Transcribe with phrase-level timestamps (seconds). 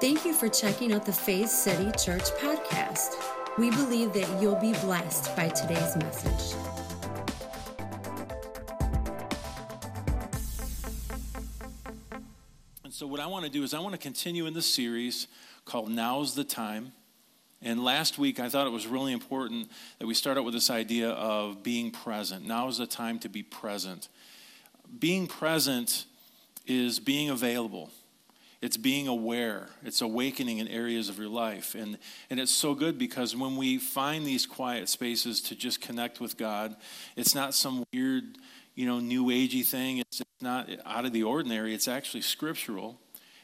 [0.00, 3.16] Thank you for checking out the Faith City Church podcast.
[3.58, 6.56] We believe that you'll be blessed by today's message.
[12.84, 15.26] And so, what I want to do is, I want to continue in the series
[15.64, 16.92] called Now's the Time.
[17.60, 19.68] And last week, I thought it was really important
[19.98, 22.46] that we start out with this idea of being present.
[22.46, 24.06] Now is the time to be present.
[24.96, 26.04] Being present
[26.68, 27.90] is being available
[28.60, 29.68] it's being aware.
[29.84, 31.74] It's awakening in areas of your life.
[31.74, 31.98] And
[32.30, 36.36] and it's so good because when we find these quiet spaces to just connect with
[36.36, 36.76] god
[37.16, 38.38] it's not some weird
[38.74, 39.98] you know new agey thing.
[39.98, 41.74] It's not out of the ordinary.
[41.74, 43.00] It's actually scriptural.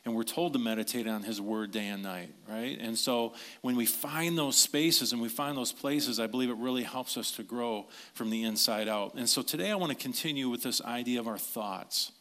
[0.07, 2.79] And we're told to meditate on his word day and night right?
[2.79, 6.59] And so when we find those spaces and we find those places i believe it
[6.59, 9.15] really helps us to grow from the inside out.
[9.15, 12.13] And so today i want to continue with this idea of our thoughts.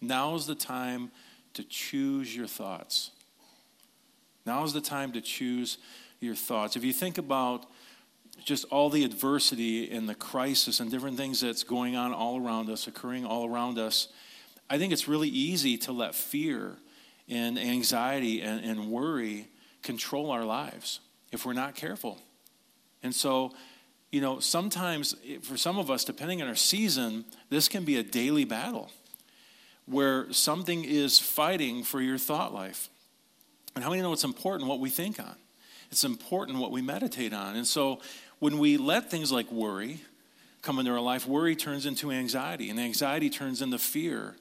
[0.00, 1.10] Now is the time
[1.56, 3.10] to choose your thoughts.
[4.44, 5.78] Now is the time to choose
[6.20, 6.76] your thoughts.
[6.76, 7.66] If you think about
[8.44, 12.70] just all the adversity and the crisis and different things that's going on all around
[12.70, 14.08] us, occurring all around us,
[14.68, 16.76] I think it's really easy to let fear
[17.28, 19.48] and anxiety and, and worry
[19.82, 21.00] control our lives
[21.32, 22.18] if we're not careful.
[23.02, 23.52] And so,
[24.12, 28.02] you know, sometimes for some of us, depending on our season, this can be a
[28.02, 28.90] daily battle
[29.86, 32.90] where something is fighting for your thought life.
[33.74, 35.36] And how many know it's important what we think on?
[35.90, 37.56] It's important what we meditate on.
[37.56, 38.00] And so
[38.38, 40.00] when we let things like worry
[40.62, 44.36] come into our life, worry turns into anxiety, and anxiety turns into fear.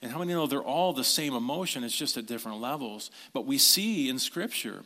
[0.00, 1.82] And how many know they're all the same emotion?
[1.82, 3.10] It's just at different levels.
[3.32, 4.84] But we see in Scripture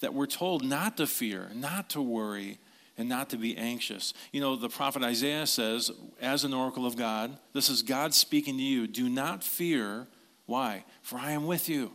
[0.00, 2.58] that we're told not to fear, not to worry,
[2.98, 4.12] and not to be anxious.
[4.32, 8.56] You know, the prophet Isaiah says, as an oracle of God, this is God speaking
[8.56, 10.08] to you, do not fear.
[10.46, 10.84] Why?
[11.02, 11.92] For I am with you.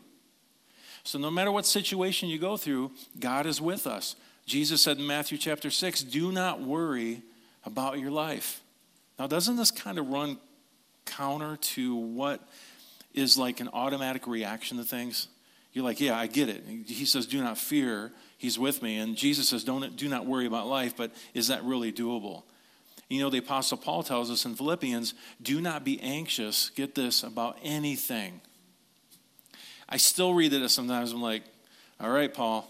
[1.04, 4.16] So, no matter what situation you go through, God is with us.
[4.46, 7.22] Jesus said in Matthew chapter 6, do not worry
[7.66, 8.62] about your life.
[9.20, 10.38] Now, doesn't this kind of run
[11.06, 12.42] counter to what
[13.14, 15.28] is like an automatic reaction to things?
[15.74, 16.64] You're like, yeah, I get it.
[16.86, 18.12] He says, do not fear.
[18.44, 18.98] He's with me.
[18.98, 22.44] And Jesus says, Don't, do not worry about life, but is that really doable?
[23.08, 27.24] You know, the Apostle Paul tells us in Philippians, do not be anxious, get this,
[27.24, 28.42] about anything.
[29.88, 31.14] I still read it sometimes.
[31.14, 31.44] I'm like,
[32.02, 32.68] all right, Paul,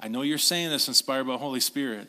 [0.00, 2.08] I know you're saying this inspired by Holy Spirit,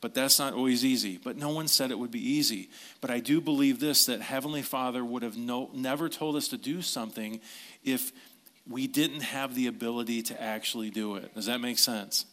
[0.00, 1.18] but that's not always easy.
[1.18, 2.70] But no one said it would be easy.
[3.00, 6.56] But I do believe this that Heavenly Father would have no, never told us to
[6.56, 7.40] do something
[7.82, 8.12] if
[8.68, 11.34] we didn't have the ability to actually do it.
[11.34, 12.26] Does that make sense?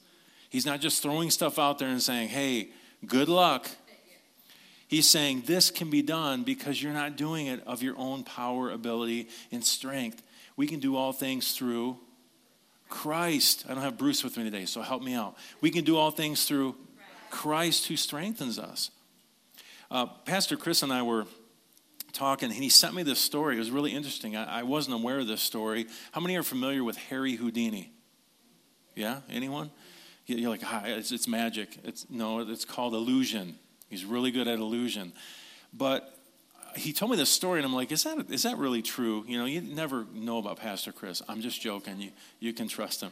[0.50, 2.70] He's not just throwing stuff out there and saying, hey,
[3.06, 3.70] good luck.
[4.88, 8.70] He's saying this can be done because you're not doing it of your own power,
[8.70, 10.22] ability, and strength.
[10.56, 11.98] We can do all things through
[12.90, 13.66] Christ.
[13.68, 15.36] I don't have Bruce with me today, so help me out.
[15.60, 16.76] We can do all things through
[17.30, 18.92] Christ who strengthens us.
[19.90, 21.26] Uh, Pastor Chris and I were
[22.16, 23.56] talking, and he sent me this story.
[23.56, 24.36] It was really interesting.
[24.36, 25.88] I, I wasn't aware of this story.
[26.12, 27.92] How many are familiar with Harry Houdini?
[28.96, 29.70] Yeah, anyone?
[30.26, 31.78] You're like, hi, it's, it's magic.
[31.84, 33.56] It's no, it's called illusion.
[33.90, 35.14] He's really good at illusion.
[35.72, 36.18] But
[36.76, 39.24] he told me this story, and I'm like, is that is that really true?
[39.28, 41.22] You know, you never know about Pastor Chris.
[41.28, 42.00] I'm just joking.
[42.00, 43.12] You you can trust him.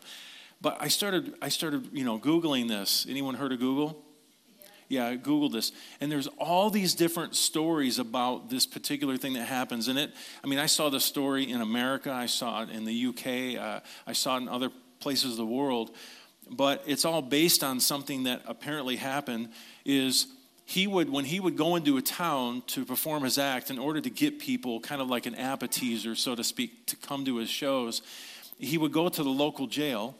[0.61, 3.05] But I started I started you know googling this.
[3.07, 4.03] Anyone heard of Google?
[4.89, 5.71] Yeah, I Googled this.
[6.01, 9.87] And there's all these different stories about this particular thing that happens.
[9.87, 10.11] And it,
[10.43, 13.79] I mean, I saw the story in America, I saw it in the UK, uh,
[14.05, 15.95] I saw it in other places of the world.
[16.49, 19.49] But it's all based on something that apparently happened
[19.85, 20.27] is
[20.65, 23.99] he would when he would go into a town to perform his act in order
[24.01, 27.49] to get people kind of like an appetizer so to speak to come to his
[27.49, 28.01] shows
[28.57, 30.15] he would go to the local jail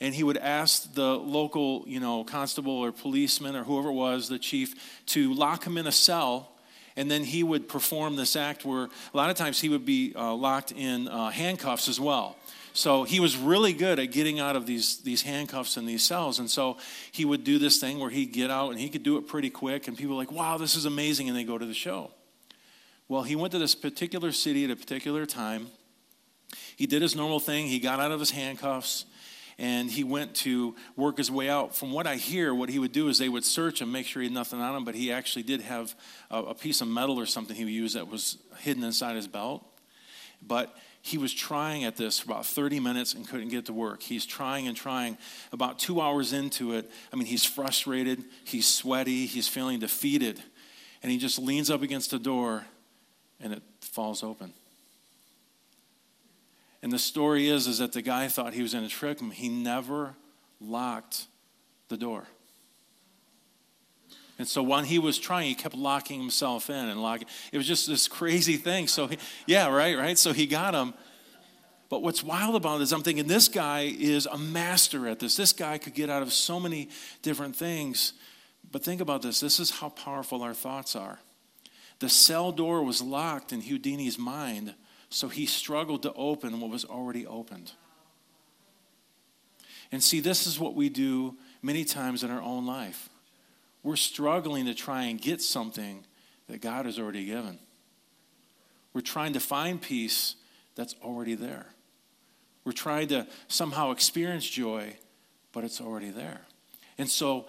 [0.00, 4.28] and he would ask the local, you know, constable or policeman or whoever it was,
[4.28, 6.52] the chief, to lock him in a cell.
[6.96, 10.12] And then he would perform this act where a lot of times he would be
[10.16, 12.36] uh, locked in uh, handcuffs as well.
[12.72, 16.38] So he was really good at getting out of these, these handcuffs and these cells.
[16.38, 16.76] And so
[17.10, 19.50] he would do this thing where he'd get out and he could do it pretty
[19.50, 19.88] quick.
[19.88, 21.28] And people were like, wow, this is amazing.
[21.28, 22.12] And they go to the show.
[23.08, 25.68] Well, he went to this particular city at a particular time.
[26.76, 27.66] He did his normal thing.
[27.66, 29.06] He got out of his handcuffs
[29.58, 31.74] and he went to work his way out.
[31.74, 34.22] From what I hear, what he would do is they would search him, make sure
[34.22, 35.94] he had nothing on him, but he actually did have
[36.30, 39.26] a, a piece of metal or something he would use that was hidden inside his
[39.26, 39.64] belt.
[40.40, 44.02] But he was trying at this for about 30 minutes and couldn't get to work.
[44.02, 45.18] He's trying and trying.
[45.52, 50.40] About two hours into it, I mean, he's frustrated, he's sweaty, he's feeling defeated.
[51.02, 52.64] And he just leans up against the door
[53.40, 54.52] and it falls open.
[56.82, 59.30] And the story is, is that the guy thought he was going to trick him.
[59.30, 60.14] He never
[60.60, 61.26] locked
[61.88, 62.26] the door.
[64.38, 67.26] And so when he was trying, he kept locking himself in and locking.
[67.52, 68.86] It was just this crazy thing.
[68.86, 70.16] So, he, yeah, right, right.
[70.16, 70.94] So he got him.
[71.88, 75.36] But what's wild about it is I'm thinking this guy is a master at this.
[75.36, 76.90] This guy could get out of so many
[77.22, 78.12] different things.
[78.70, 81.18] But think about this this is how powerful our thoughts are.
[81.98, 84.74] The cell door was locked in Houdini's mind,
[85.10, 87.72] so he struggled to open what was already opened.
[89.90, 93.08] And see, this is what we do many times in our own life.
[93.82, 96.04] We're struggling to try and get something
[96.48, 97.58] that God has already given.
[98.92, 100.34] We're trying to find peace
[100.74, 101.66] that's already there.
[102.64, 104.96] We're trying to somehow experience joy,
[105.52, 106.42] but it's already there.
[106.98, 107.46] And so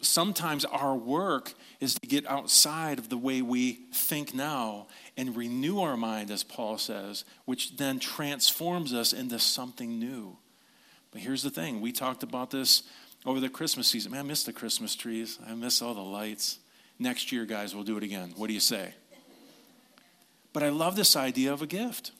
[0.00, 5.80] sometimes our work is to get outside of the way we think now and renew
[5.80, 10.36] our mind, as Paul says, which then transforms us into something new.
[11.10, 12.82] But here's the thing we talked about this
[13.24, 14.12] over the Christmas season.
[14.12, 16.58] Man, I miss the Christmas trees, I miss all the lights.
[16.98, 18.32] Next year, guys, we'll do it again.
[18.36, 18.94] What do you say?
[20.54, 22.12] But I love this idea of a gift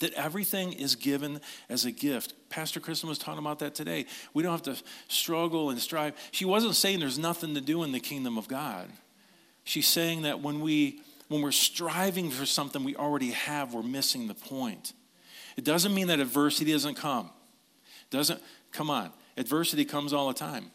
[0.00, 2.34] that everything is given as a gift.
[2.48, 4.06] Pastor Kristen was talking about that today.
[4.34, 6.14] We don't have to struggle and strive.
[6.32, 8.88] She wasn't saying there's nothing to do in the kingdom of God.
[9.64, 14.26] She's saying that when we when we're striving for something we already have, we're missing
[14.26, 14.94] the point.
[15.56, 17.30] It doesn't mean that adversity doesn't come.
[18.10, 18.40] Doesn't
[18.72, 19.12] come on.
[19.36, 20.72] Adversity comes all the time.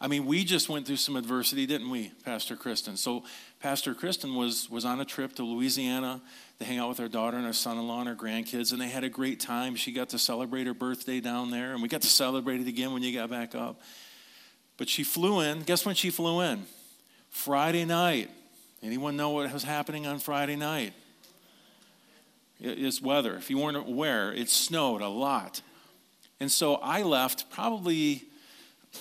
[0.00, 2.96] I mean, we just went through some adversity, didn't we, Pastor Kristen?
[2.96, 3.22] So,
[3.60, 6.20] Pastor Kristen was, was on a trip to Louisiana
[6.64, 8.88] hang out with our daughter and her son in law and our grandkids, and they
[8.88, 9.76] had a great time.
[9.76, 12.92] She got to celebrate her birthday down there, and we got to celebrate it again
[12.92, 13.80] when you got back up.
[14.76, 15.62] But she flew in.
[15.62, 16.64] Guess when she flew in?
[17.30, 18.30] Friday night.
[18.82, 20.92] Anyone know what was happening on Friday night?
[22.60, 23.34] It's weather.
[23.34, 25.62] If you weren't aware, it snowed a lot.
[26.40, 28.24] And so I left probably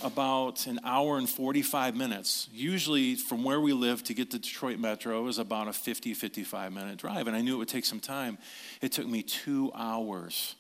[0.04, 2.48] about an hour and 45 minutes.
[2.54, 6.72] Usually, from where we live to get to Detroit Metro is about a 50, 55
[6.74, 7.28] minute drive.
[7.28, 8.38] And I knew it would take some time.
[8.82, 10.56] It took me two hours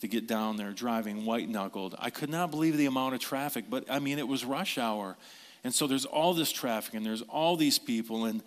[0.00, 1.94] to get down there driving white knuckled.
[1.98, 5.16] I could not believe the amount of traffic, but I mean, it was rush hour.
[5.64, 8.24] And so there's all this traffic and there's all these people.
[8.24, 8.42] And,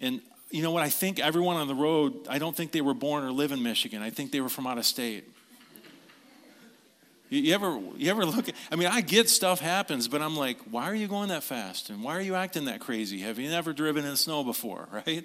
[0.00, 0.82] and you know what?
[0.82, 3.62] I think everyone on the road, I don't think they were born or live in
[3.62, 4.02] Michigan.
[4.02, 5.30] I think they were from out of state.
[7.30, 10.36] You, you, ever, you ever look at, I mean, I get stuff happens, but I'm
[10.36, 11.90] like, why are you going that fast?
[11.90, 13.20] And why are you acting that crazy?
[13.20, 15.24] Have you never driven in snow before, right?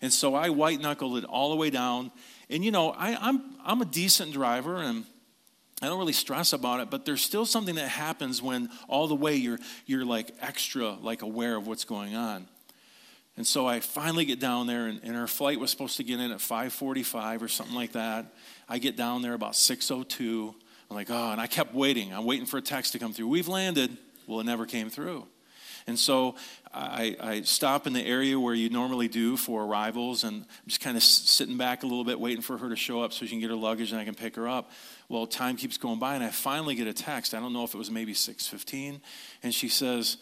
[0.00, 2.12] And so I white knuckled it all the way down.
[2.50, 5.04] And you know, I, I'm, I'm a decent driver and
[5.82, 9.14] I don't really stress about it, but there's still something that happens when all the
[9.14, 12.46] way you're, you're like extra like aware of what's going on.
[13.36, 16.20] And so I finally get down there, and, and, our flight was supposed to get
[16.20, 18.32] in at 5:45 or something like that.
[18.68, 20.54] I get down there about 6:02,
[20.90, 22.12] I'm like, oh, and I kept waiting.
[22.12, 23.28] I'm waiting for a text to come through.
[23.28, 23.96] We've landed.
[24.26, 25.26] Well, it never came through.
[25.86, 26.36] And so
[26.72, 30.80] I, I, stop in the area where you normally do for arrivals, and I'm just
[30.80, 33.30] kind of sitting back a little bit, waiting for her to show up so she
[33.30, 34.70] can get her luggage and I can pick her up.
[35.08, 37.34] Well, time keeps going by, and I finally get a text.
[37.34, 39.00] I don't know if it was maybe 6:15,
[39.42, 40.16] and she says,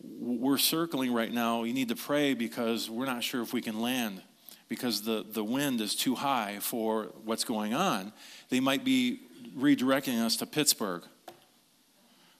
[0.00, 1.64] "We're circling right now.
[1.64, 4.22] You need to pray because we're not sure if we can land."
[4.68, 8.12] Because the, the wind is too high for what's going on.
[8.50, 9.22] They might be
[9.56, 11.02] redirecting us to Pittsburgh.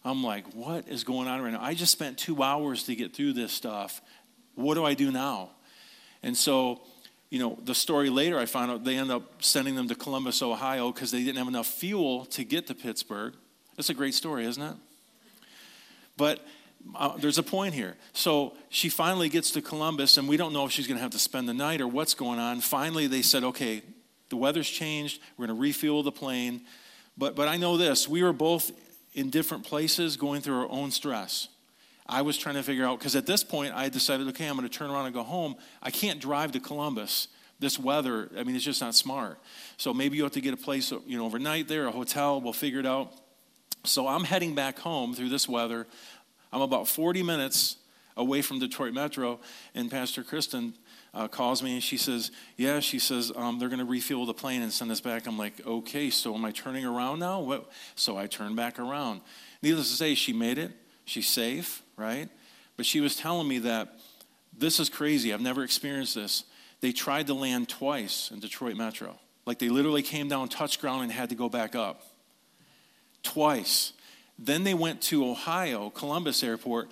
[0.05, 1.61] I'm like, what is going on right now?
[1.61, 4.01] I just spent two hours to get through this stuff.
[4.55, 5.51] What do I do now?
[6.23, 6.81] And so,
[7.31, 10.43] you know, the story later, I found out they end up sending them to Columbus,
[10.43, 13.35] Ohio, because they didn't have enough fuel to get to Pittsburgh.
[13.77, 14.77] That's a great story, isn't it?
[16.17, 16.45] But
[16.95, 17.97] uh, there's a point here.
[18.13, 21.13] So she finally gets to Columbus, and we don't know if she's going to have
[21.13, 22.61] to spend the night or what's going on.
[22.61, 23.83] Finally, they said, okay,
[24.29, 25.21] the weather's changed.
[25.37, 26.63] We're going to refuel the plane.
[27.19, 28.71] But, but I know this we were both
[29.13, 31.49] in different places going through our own stress.
[32.07, 34.67] I was trying to figure out, because at this point I decided, okay, I'm going
[34.67, 35.57] to turn around and go home.
[35.83, 37.29] I can't drive to Columbus.
[37.61, 39.41] This weather, I mean, it's just not smart.
[39.77, 42.53] So maybe you have to get a place, you know, overnight there, a hotel, we'll
[42.53, 43.13] figure it out.
[43.85, 45.87] So I'm heading back home through this weather.
[46.53, 47.77] I'm about 40 minutes
[48.17, 49.41] away from Detroit Metro,
[49.75, 50.75] and Pastor Kristen
[51.15, 54.35] uh, calls me and she says, Yeah, she says, um, they're going to refuel the
[54.35, 55.27] plane and send us back.
[55.27, 57.41] I'm like, Okay, so am I turning around now?
[57.41, 57.71] What?
[57.95, 59.21] So I turn back around.
[59.63, 60.73] Needless to say, she made it.
[61.05, 62.29] She's safe, right?
[62.77, 63.99] But she was telling me that
[64.57, 65.33] this is crazy.
[65.33, 66.45] I've never experienced this.
[66.81, 69.19] They tried to land twice in Detroit Metro.
[69.47, 72.03] Like they literally came down, touched ground, and had to go back up.
[73.23, 73.93] Twice.
[74.39, 76.89] Then they went to Ohio, Columbus Airport,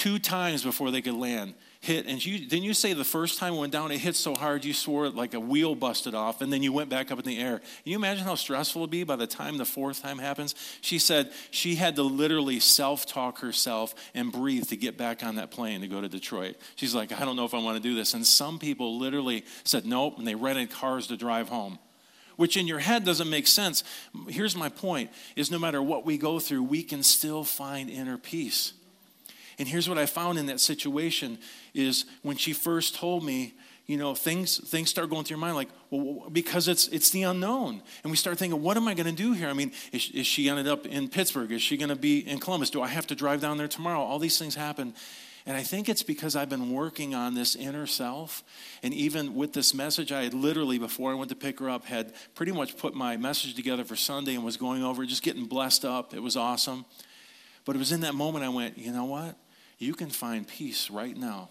[0.00, 1.52] two times before they could land.
[1.80, 4.34] hit, and you, didn't you say the first time it went down, it hit so
[4.34, 7.24] hard you swore like a wheel busted off, and then you went back up in
[7.26, 7.58] the air.
[7.58, 10.54] Can you imagine how stressful it'd be by the time the fourth time happens?
[10.80, 15.36] She said she had to literally self talk herself and breathe to get back on
[15.36, 16.56] that plane to go to Detroit.
[16.76, 18.14] She's like, I don't know if I want to do this.
[18.14, 21.78] And some people literally said nope, and they rented cars to drive home
[22.36, 23.84] which in your head doesn't make sense.
[24.28, 28.16] Here's my point is no matter what we go through, we can still find inner
[28.16, 28.72] peace.
[29.60, 31.38] And here's what I found in that situation
[31.74, 33.52] is when she first told me,
[33.84, 37.24] you know, things things start going through your mind like, well, because it's it's the
[37.24, 39.48] unknown, and we start thinking, what am I going to do here?
[39.48, 41.52] I mean, is, is she ended up in Pittsburgh?
[41.52, 42.70] Is she going to be in Columbus?
[42.70, 44.00] Do I have to drive down there tomorrow?
[44.00, 44.94] All these things happen.
[45.44, 48.42] And I think it's because I've been working on this inner self.
[48.82, 51.84] And even with this message, I had literally, before I went to pick her up,
[51.84, 55.44] had pretty much put my message together for Sunday and was going over, just getting
[55.44, 56.14] blessed up.
[56.14, 56.86] It was awesome.
[57.64, 59.36] But it was in that moment I went, you know what?
[59.80, 61.48] You can find peace right now,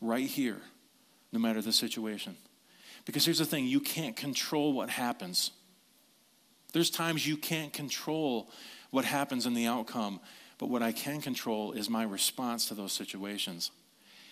[0.00, 0.60] right here,
[1.32, 2.34] no matter the situation.
[3.04, 5.50] Because here's the thing you can't control what happens.
[6.72, 8.50] There's times you can't control
[8.90, 10.18] what happens in the outcome,
[10.56, 13.70] but what I can control is my response to those situations.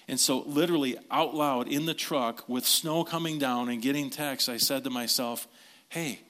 [0.09, 4.49] And so, literally, out loud in the truck with snow coming down and getting texts,
[4.49, 5.47] I said to myself,
[5.91, 6.21] Hey,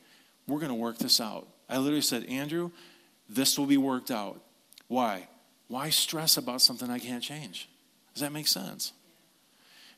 [0.49, 1.47] we're going to work this out.
[1.69, 2.73] I literally said, Andrew,
[3.29, 4.41] this will be worked out.
[4.89, 5.29] Why?
[5.69, 7.69] Why stress about something I can't change?
[8.15, 8.93] Does that make sense?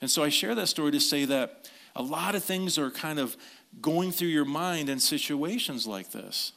[0.01, 3.19] And so I share that story to say that a lot of things are kind
[3.19, 3.37] of
[3.81, 6.53] going through your mind in situations like this.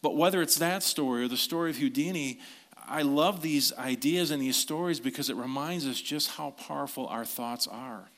[0.00, 2.38] But whether it's that story or the story of Houdini,
[2.86, 7.24] I love these ideas and these stories because it reminds us just how powerful our
[7.24, 8.08] thoughts are.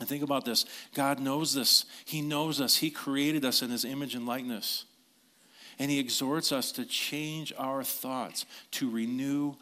[0.00, 1.84] And think about this God knows this.
[2.04, 2.76] He knows us.
[2.76, 4.84] He created us in His image and likeness.
[5.82, 9.56] And he exhorts us to change our thoughts, to renew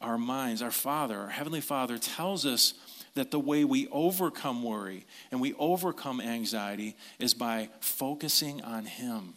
[0.00, 0.62] our minds.
[0.62, 2.74] Our Father, our Heavenly Father, tells us
[3.14, 9.34] that the way we overcome worry and we overcome anxiety is by focusing on Him.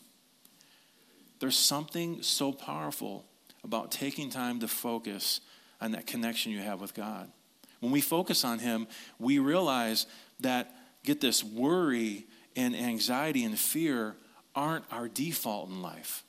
[1.40, 3.26] There's something so powerful
[3.64, 5.42] about taking time to focus
[5.82, 7.32] on that connection you have with God.
[7.80, 8.86] When we focus on Him,
[9.18, 10.06] we realize
[10.42, 14.14] that, get this, worry and anxiety and fear
[14.54, 16.24] aren't our default in life.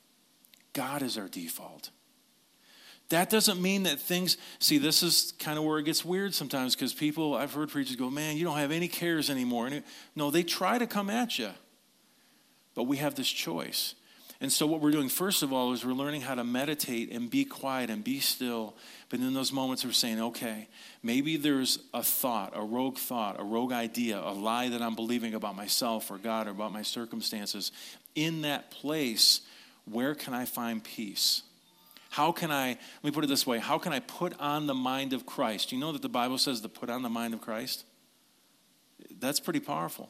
[0.73, 1.89] God is our default.
[3.09, 6.75] That doesn't mean that things, see, this is kind of where it gets weird sometimes
[6.75, 9.69] because people, I've heard preachers go, man, you don't have any cares anymore.
[10.15, 11.49] No, they try to come at you,
[12.75, 13.95] but we have this choice.
[14.41, 17.29] And so, what we're doing, first of all, is we're learning how to meditate and
[17.29, 18.73] be quiet and be still.
[19.09, 20.69] But in those moments, we're saying, okay,
[21.03, 25.33] maybe there's a thought, a rogue thought, a rogue idea, a lie that I'm believing
[25.33, 27.73] about myself or God or about my circumstances.
[28.15, 29.41] In that place,
[29.91, 31.43] where can I find peace?
[32.09, 34.73] How can I, let me put it this way, how can I put on the
[34.73, 35.71] mind of Christ?
[35.71, 37.85] You know that the Bible says to put on the mind of Christ?
[39.19, 40.09] That's pretty powerful.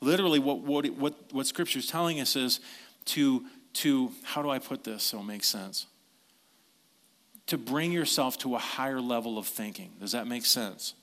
[0.00, 2.60] Literally, what, what, what, what Scripture is telling us is
[3.06, 5.86] to to, how do I put this so it makes sense?
[7.48, 9.90] To bring yourself to a higher level of thinking.
[10.00, 10.94] Does that make sense?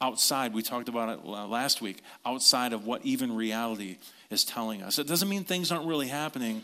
[0.00, 3.98] Outside, we talked about it last week, outside of what even reality
[4.30, 4.98] is telling us.
[4.98, 6.62] It doesn't mean things aren't really happening,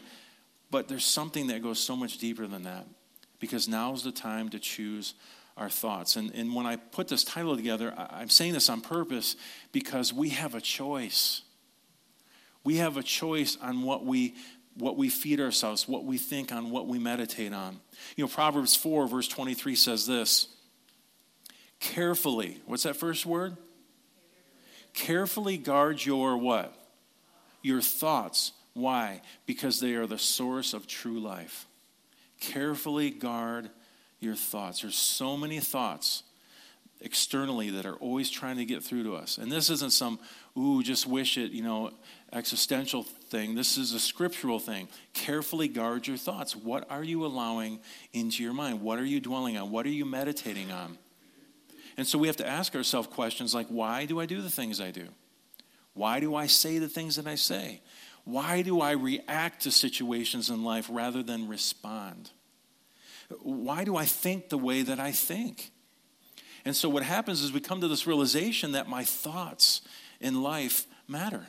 [0.75, 2.85] but there's something that goes so much deeper than that.
[3.39, 5.15] Because now's the time to choose
[5.57, 6.17] our thoughts.
[6.17, 9.37] And, and when I put this title together, I'm saying this on purpose
[9.71, 11.43] because we have a choice.
[12.65, 14.35] We have a choice on what we
[14.77, 17.79] what we feed ourselves, what we think on, what we meditate on.
[18.17, 20.49] You know, Proverbs 4, verse 23 says this
[21.79, 23.57] carefully, what's that first word?
[24.93, 26.75] Carefully guard your what?
[27.63, 28.51] Your thoughts.
[28.75, 29.23] Why?
[29.47, 31.67] Because they are the source of true life.
[32.41, 33.71] Carefully guard
[34.21, 34.83] your thoughts.
[34.83, 36.25] There's so many thoughts
[37.01, 39.39] externally that are always trying to get through to us.
[39.39, 40.19] And this isn't some,
[40.59, 41.93] ooh, just wish it, you know,
[42.33, 43.55] existential thing.
[43.55, 44.89] This is a scriptural thing.
[45.13, 46.57] Carefully guard your thoughts.
[46.57, 47.81] What are you allowing
[48.13, 48.81] into your mind?
[48.81, 49.71] What are you dwelling on?
[49.71, 50.99] What are you meditating on?
[51.97, 54.81] And so we have to ask ourselves questions like why do I do the things
[54.81, 55.07] I do?
[55.93, 57.81] Why do I say the things that I say?
[58.25, 62.31] Why do I react to situations in life rather than respond?
[63.41, 65.71] Why do I think the way that I think?
[66.65, 69.83] And so what happens is we come to this realization that my thoughts
[70.21, 71.47] in life matter.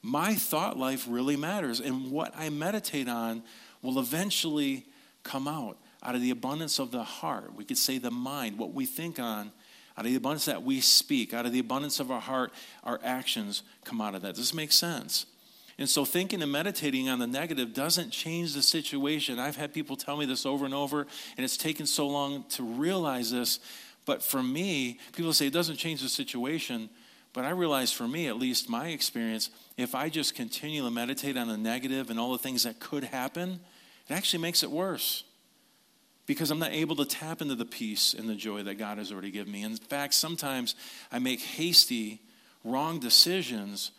[0.00, 3.42] My thought life really matters, and what I meditate on
[3.82, 4.86] will eventually
[5.22, 7.54] come out out of the abundance of the heart.
[7.54, 9.52] We could say the mind, what we think on,
[9.96, 13.00] out of the abundance that we speak, out of the abundance of our heart, our
[13.02, 14.34] actions come out of that.
[14.34, 15.26] Does this make sense?
[15.78, 19.38] And so, thinking and meditating on the negative doesn't change the situation.
[19.38, 21.00] I've had people tell me this over and over,
[21.36, 23.58] and it's taken so long to realize this.
[24.06, 26.90] But for me, people say it doesn't change the situation.
[27.32, 31.36] But I realize for me, at least my experience, if I just continue to meditate
[31.36, 33.58] on the negative and all the things that could happen,
[34.08, 35.24] it actually makes it worse
[36.26, 39.10] because I'm not able to tap into the peace and the joy that God has
[39.10, 39.64] already given me.
[39.64, 40.76] In fact, sometimes
[41.10, 42.20] I make hasty,
[42.62, 43.90] wrong decisions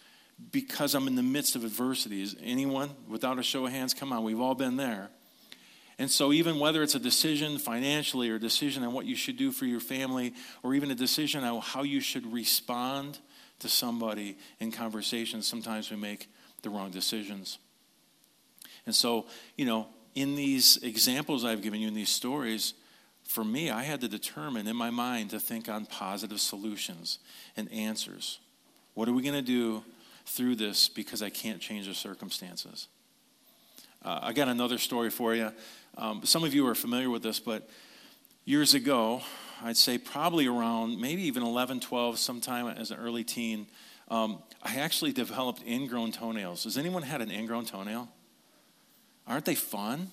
[0.52, 2.36] because I'm in the midst of adversities.
[2.42, 5.10] Anyone, without a show of hands, come on, we've all been there.
[5.98, 9.38] And so, even whether it's a decision financially or a decision on what you should
[9.38, 13.20] do for your family, or even a decision on how you should respond
[13.60, 16.30] to somebody in conversation, sometimes we make
[16.64, 17.60] the wrong decisions.
[18.86, 22.74] And so, you know, in these examples I've given you in these stories,
[23.24, 27.20] for me, I had to determine in my mind to think on positive solutions
[27.56, 28.40] and answers.
[28.94, 29.84] What are we going to do
[30.26, 32.88] through this because I can't change the circumstances?
[34.04, 35.52] Uh, I got another story for you.
[35.98, 37.70] Um, some of you are familiar with this, but
[38.44, 39.22] years ago,
[39.64, 43.68] I'd say probably around maybe even 11, 12, sometime as an early teen,
[44.10, 46.66] um, I actually developed ingrown toenails.
[46.66, 48.10] Has anyone had an ingrown toenail?
[49.28, 50.12] Aren't they fun?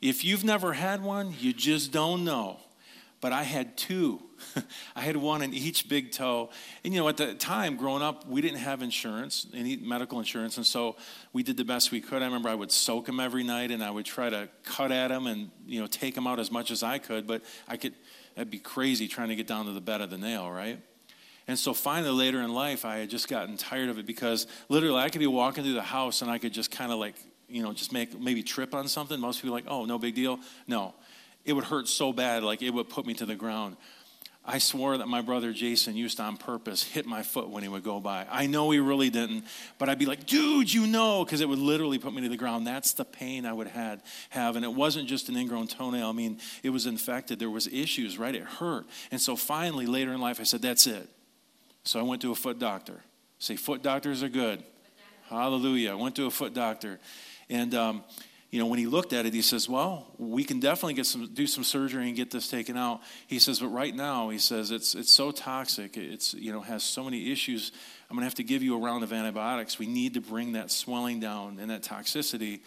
[0.00, 2.60] If you've never had one, you just don't know.
[3.20, 4.22] But I had two.
[4.96, 6.50] I had one in each big toe.
[6.84, 10.56] And you know, at the time, growing up, we didn't have insurance, any medical insurance.
[10.58, 10.96] And so
[11.32, 12.22] we did the best we could.
[12.22, 15.08] I remember I would soak them every night and I would try to cut at
[15.08, 17.26] them and, you know, take them out as much as I could.
[17.26, 17.94] But I could,
[18.34, 20.78] that'd be crazy trying to get down to the bed of the nail, right?
[21.48, 25.00] And so finally, later in life, I had just gotten tired of it because literally
[25.00, 27.14] I could be walking through the house and I could just kind of like
[27.48, 30.40] you know, just make maybe trip on something, most people like, oh, no big deal.
[30.66, 30.94] No,
[31.46, 33.76] it would hurt so bad, like it would put me to the ground.
[34.48, 37.68] I swore that my brother Jason used to on purpose hit my foot when he
[37.68, 38.26] would go by.
[38.30, 39.44] I know he really didn't,
[39.76, 42.36] but I'd be like, dude, you know, because it would literally put me to the
[42.36, 42.64] ground.
[42.64, 44.54] That's the pain I would had, have.
[44.54, 46.08] And it wasn't just an ingrown toenail.
[46.08, 47.40] I mean, it was infected.
[47.40, 48.34] There was issues, right?
[48.34, 48.86] It hurt.
[49.10, 51.08] And so finally, later in life, I said, that's it.
[51.82, 53.00] So I went to a foot doctor.
[53.40, 54.62] Say, foot doctors are good.
[55.28, 55.90] Hallelujah.
[55.90, 57.00] I went to a foot doctor.
[57.50, 58.04] And, um,
[58.50, 61.28] you know, when he looked at it, he says, Well, we can definitely get some,
[61.34, 63.00] do some surgery and get this taken out.
[63.26, 65.96] He says, But right now, he says, it's, it's so toxic.
[65.96, 67.72] It's, you know, has so many issues.
[68.08, 69.78] I'm going to have to give you a round of antibiotics.
[69.78, 72.60] We need to bring that swelling down and that toxicity.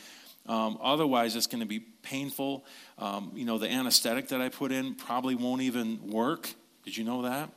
[0.47, 2.65] Um, otherwise, it's going to be painful.
[2.97, 6.53] Um, you know, the anesthetic that I put in probably won't even work.
[6.83, 7.49] Did you know that?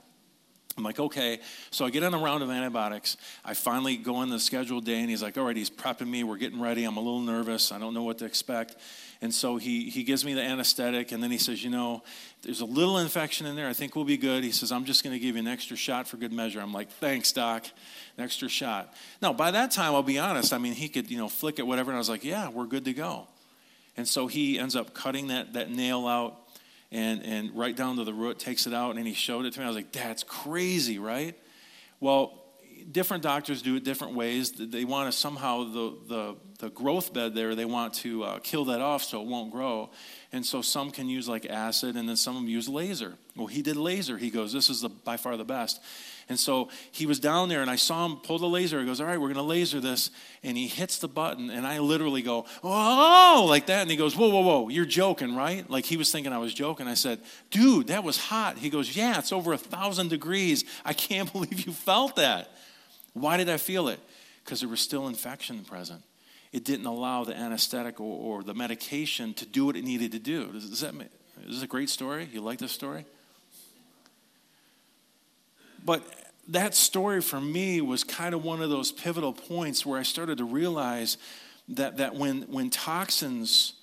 [0.77, 1.41] I'm like, okay.
[1.71, 3.17] So I get on a round of antibiotics.
[3.45, 6.25] I finally go on the scheduled day, and he's like, all right, he's prepping me.
[6.25, 6.85] We're getting ready.
[6.85, 7.73] I'm a little nervous.
[7.73, 8.77] I don't know what to expect.
[9.21, 12.03] And so he, he gives me the anesthetic, and then he says, you know,
[12.43, 13.69] there's a little infection in there.
[13.69, 14.43] I think we'll be good.
[14.43, 16.61] He says, I'm just going to give you an extra shot for good measure.
[16.61, 17.67] I'm like, thanks, doc.
[18.17, 18.93] An extra shot.
[19.21, 20.53] Now, by that time, I'll be honest.
[20.53, 21.91] I mean, he could, you know, flick it, whatever.
[21.91, 23.29] And I was like, yeah, we're good to go.
[23.97, 26.42] And so he ends up cutting that, that nail out
[26.93, 29.59] and, and right down to the root, takes it out, and he showed it to
[29.59, 29.65] me.
[29.65, 31.37] I was like, that's crazy, right?
[31.99, 32.39] Well,
[32.91, 34.53] different doctors do it different ways.
[34.53, 38.67] They want to somehow, the, the, the growth bed there, they want to uh, kill
[38.67, 39.91] that off so it won't grow.
[40.33, 43.15] And so some can use like acid, and then some use laser.
[43.37, 44.19] Well, he did laser.
[44.19, 45.81] He goes, this is the, by far the best.
[46.29, 48.81] And so he was down there, and I saw him pull the laser.
[48.81, 50.11] He goes, All right, we're going to laser this.
[50.43, 53.83] And he hits the button, and I literally go, Oh, like that.
[53.83, 55.69] And he goes, Whoa, whoa, whoa, you're joking, right?
[55.69, 56.87] Like he was thinking I was joking.
[56.87, 58.59] I said, Dude, that was hot.
[58.59, 60.65] He goes, Yeah, it's over a thousand degrees.
[60.85, 62.51] I can't believe you felt that.
[63.13, 64.01] Why did I feel it?
[64.45, 66.03] Because there was still infection present.
[66.53, 70.19] It didn't allow the anesthetic or, or the medication to do what it needed to
[70.19, 70.53] do.
[70.53, 71.09] Does, does that make,
[71.47, 72.29] is this a great story?
[72.31, 73.07] You like this story?
[75.85, 76.03] But
[76.49, 80.38] that story for me was kind of one of those pivotal points where I started
[80.38, 81.16] to realize
[81.68, 83.75] that, that when, when toxins,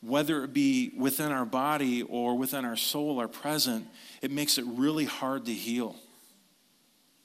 [0.00, 3.86] whether it be within our body or within our soul, are present,
[4.22, 5.96] it makes it really hard to heal.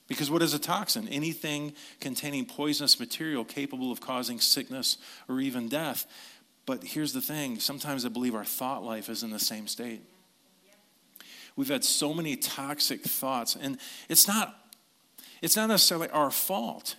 [0.08, 1.08] Because what is a toxin?
[1.08, 6.06] Anything containing poisonous material capable of causing sickness or even death.
[6.65, 10.02] But here's the thing sometimes I believe our thought life is in the same state.
[11.56, 13.78] We've had so many toxic thoughts, and
[14.10, 14.56] it's not,
[15.42, 16.96] it's not necessarily our fault.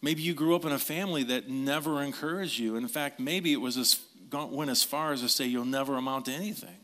[0.00, 2.76] Maybe you grew up in a family that never encouraged you.
[2.76, 4.00] In fact, maybe it was as,
[4.32, 6.76] went as far as to say you'll never amount to anything.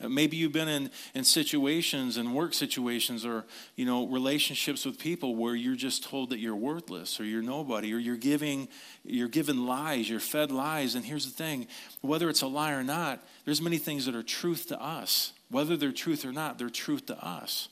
[0.00, 3.44] Uh, maybe you've been in, in situations and work situations or
[3.76, 7.92] you know relationships with people where you're just told that you're worthless or you're nobody
[7.92, 8.68] or you're giving
[9.04, 10.94] you're given lies, you're fed lies.
[10.94, 11.66] And here's the thing,
[12.00, 15.32] whether it's a lie or not, there's many things that are truth to us.
[15.50, 17.68] Whether they're truth or not, they're truth to us.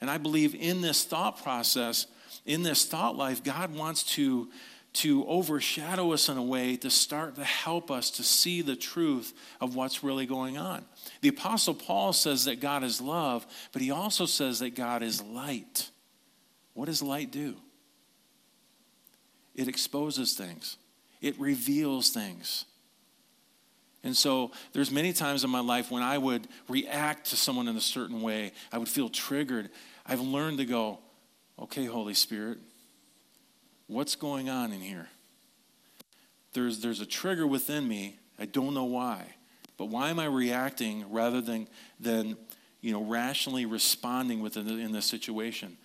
[0.00, 2.06] And I believe in this thought process,
[2.44, 4.48] in this thought life, God wants to,
[4.94, 9.32] to overshadow us in a way to start to help us to see the truth
[9.60, 10.84] of what's really going on.
[11.20, 15.22] The Apostle Paul says that God is love, but he also says that God is
[15.22, 15.90] light.
[16.74, 17.56] What does light do?
[19.54, 20.78] It exposes things,
[21.20, 22.64] it reveals things.
[24.04, 27.76] And so there's many times in my life when I would react to someone in
[27.76, 29.70] a certain way, I would feel triggered.
[30.04, 30.98] I've learned to go,
[31.58, 32.58] okay, Holy Spirit,
[33.86, 35.08] what's going on in here?
[36.52, 38.18] There's, there's a trigger within me.
[38.38, 39.24] I don't know why.
[39.76, 41.68] But why am I reacting rather than,
[42.00, 42.36] than
[42.80, 45.76] you know, rationally responding within the, in this situation?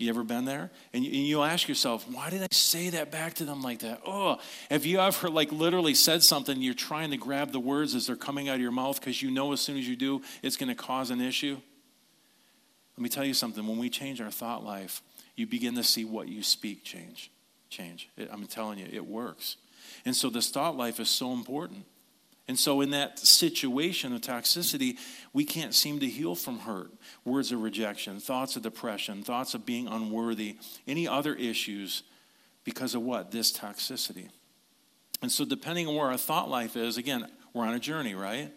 [0.00, 0.70] You ever been there?
[0.94, 4.00] And you, ask yourself, why did I say that back to them like that?
[4.06, 4.38] Oh,
[4.70, 8.16] have you ever like literally said something, you're trying to grab the words as they're
[8.16, 10.70] coming out of your mouth because you know as soon as you do, it's going
[10.70, 11.58] to cause an issue?
[12.96, 13.66] Let me tell you something.
[13.66, 15.02] When we change our thought life,
[15.36, 17.30] you begin to see what you speak change
[17.68, 18.10] change.
[18.30, 19.56] I'm telling you, it works.
[20.04, 21.84] And so this thought life is so important.
[22.50, 24.98] And so, in that situation of toxicity,
[25.32, 26.90] we can't seem to heal from hurt,
[27.24, 32.02] words of rejection, thoughts of depression, thoughts of being unworthy, any other issues
[32.64, 33.30] because of what?
[33.30, 34.30] This toxicity.
[35.22, 38.52] And so, depending on where our thought life is, again, we're on a journey, right?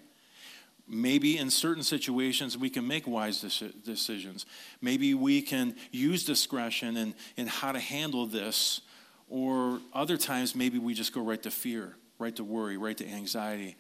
[0.88, 3.42] Maybe in certain situations we can make wise
[3.86, 4.48] decisions.
[4.82, 8.82] Maybe we can use discretion in, in how to handle this
[9.30, 13.08] or other times, maybe we just go right to fear, right to worry, right to
[13.08, 13.76] anxiety.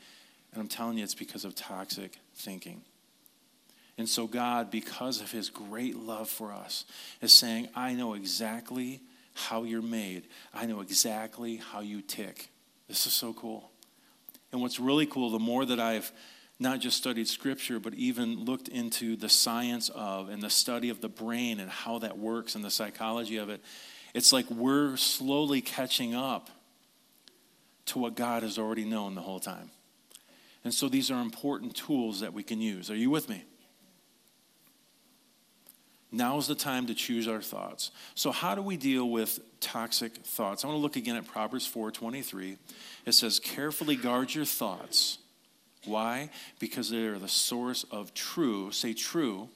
[0.51, 2.81] And I'm telling you, it's because of toxic thinking.
[3.97, 6.85] And so, God, because of his great love for us,
[7.21, 9.01] is saying, I know exactly
[9.35, 12.49] how you're made, I know exactly how you tick.
[12.87, 13.71] This is so cool.
[14.51, 16.11] And what's really cool, the more that I've
[16.59, 21.01] not just studied scripture, but even looked into the science of and the study of
[21.01, 23.61] the brain and how that works and the psychology of it,
[24.13, 26.51] it's like we're slowly catching up
[27.87, 29.71] to what God has already known the whole time.
[30.63, 32.89] And so these are important tools that we can use.
[32.89, 33.43] Are you with me?
[36.11, 37.89] Now is the time to choose our thoughts.
[38.13, 40.63] So how do we deal with toxic thoughts?
[40.63, 42.57] I want to look again at Proverbs 4:23.
[43.05, 45.17] It says, "Carefully guard your thoughts."
[45.85, 46.29] Why?
[46.59, 49.49] Because they are the source of true, say true,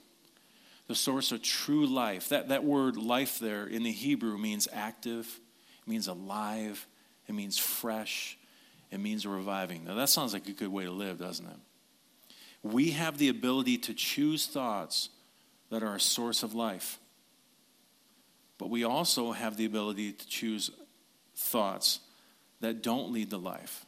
[0.88, 2.30] the source of true life.
[2.30, 5.40] That, that word life there in the Hebrew means active,
[5.86, 6.88] means alive,
[7.28, 8.38] it means fresh,
[8.92, 9.86] it means reviving.
[9.86, 11.60] Now, that sounds like a good way to live, doesn't it?
[12.64, 15.10] We have the ability to choose thoughts
[15.70, 17.00] that are a source of life,
[18.58, 20.72] but we also have the ability to choose
[21.36, 22.00] thoughts
[22.62, 23.86] that don't lead to life.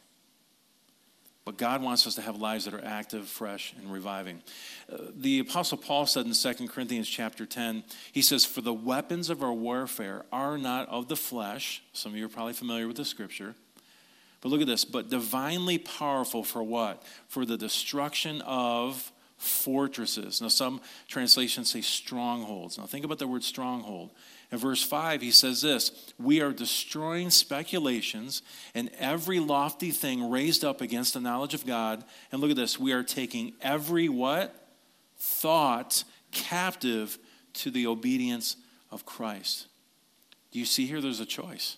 [1.50, 4.40] But God wants us to have lives that are active, fresh, and reviving.
[4.88, 7.82] Uh, the Apostle Paul said in 2 Corinthians chapter 10,
[8.12, 11.82] he says, For the weapons of our warfare are not of the flesh.
[11.92, 13.56] Some of you are probably familiar with the scripture.
[14.40, 17.02] But look at this, but divinely powerful for what?
[17.26, 20.40] For the destruction of fortresses.
[20.40, 22.78] Now, some translations say strongholds.
[22.78, 24.10] Now, think about the word stronghold.
[24.52, 28.42] In verse 5, he says this We are destroying speculations
[28.74, 32.04] and every lofty thing raised up against the knowledge of God.
[32.32, 34.54] And look at this we are taking every what?
[35.18, 37.18] Thought captive
[37.52, 38.56] to the obedience
[38.90, 39.66] of Christ.
[40.50, 41.00] Do you see here?
[41.00, 41.76] There's a choice.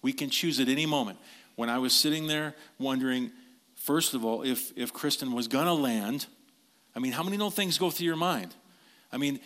[0.00, 1.18] We can choose at any moment.
[1.56, 3.30] When I was sitting there wondering,
[3.74, 6.26] first of all, if, if Kristen was going to land,
[6.96, 8.54] I mean, how many little things go through your mind?
[9.12, 9.40] I mean,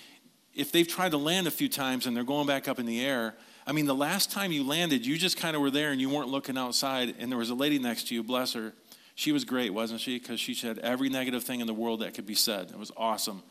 [0.56, 3.04] if they've tried to land a few times and they're going back up in the
[3.04, 3.34] air,
[3.66, 6.08] I mean, the last time you landed, you just kind of were there and you
[6.08, 8.72] weren't looking outside, and there was a lady next to you, bless her.
[9.14, 10.18] She was great, wasn't she?
[10.18, 12.70] Because she said every negative thing in the world that could be said.
[12.70, 13.42] It was awesome.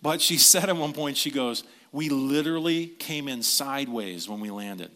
[0.00, 4.50] But she said at one point, she goes, We literally came in sideways when we
[4.50, 4.90] landed.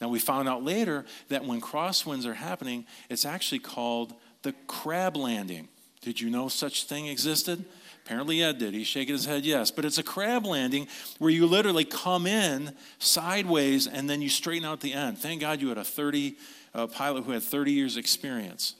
[0.00, 5.16] Now, we found out later that when crosswinds are happening, it's actually called the crab
[5.16, 5.68] landing.
[6.00, 7.64] Did you know such thing existed?
[8.04, 8.74] Apparently, Ed did.
[8.74, 9.70] He's shaking his head, yes.
[9.70, 10.88] But it's a crab landing
[11.18, 15.18] where you literally come in sideways and then you straighten out the end.
[15.18, 16.36] Thank God you had a 30
[16.74, 18.74] uh, pilot who had 30 years' experience.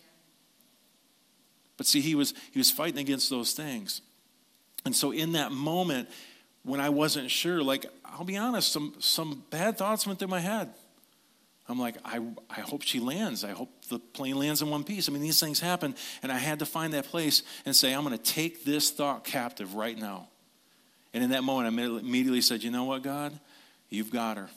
[1.77, 4.03] But see, he was, he was fighting against those things.
[4.85, 6.09] And so, in that moment,
[6.65, 10.41] when I wasn't sure, like, I'll be honest, some, some bad thoughts went through my
[10.41, 10.71] head.
[11.69, 12.21] I'm like, I,
[12.51, 13.45] I hope she lands.
[13.45, 15.09] I hope the plane lands in one piece.
[15.09, 15.95] I mean, these things happen.
[16.23, 19.25] And I had to find that place and say, I'm going to take this thought
[19.25, 20.29] captive right now.
[21.15, 23.39] And in that moment, I immediately said, You know what, God?
[23.91, 24.49] You've got her.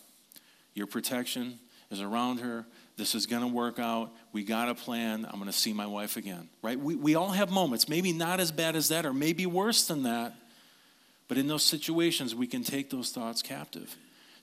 [0.74, 1.60] Your protection
[1.92, 2.66] is around her.
[2.98, 4.12] This is going to work out.
[4.32, 5.26] We got a plan.
[5.26, 6.48] I'm going to see my wife again.
[6.62, 6.80] Right?
[6.80, 10.04] We, we all have moments, maybe not as bad as that, or maybe worse than
[10.04, 10.34] that.
[11.28, 13.96] But in those situations, we can take those thoughts captive.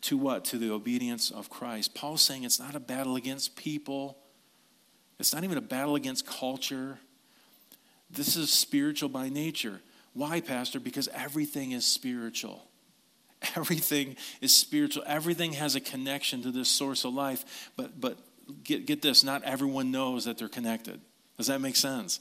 [0.02, 0.44] To what?
[0.46, 1.94] To the obedience of Christ.
[1.94, 4.18] Paul's saying it's not a battle against people,
[5.18, 6.98] it's not even a battle against culture.
[8.10, 9.80] This is spiritual by nature.
[10.12, 10.78] Why, Pastor?
[10.78, 12.66] Because everything is spiritual.
[13.56, 15.02] Everything is spiritual.
[15.06, 17.70] Everything has a connection to this source of life.
[17.76, 18.18] But, but
[18.62, 21.00] get, get this not everyone knows that they're connected.
[21.38, 22.20] Does that make sense?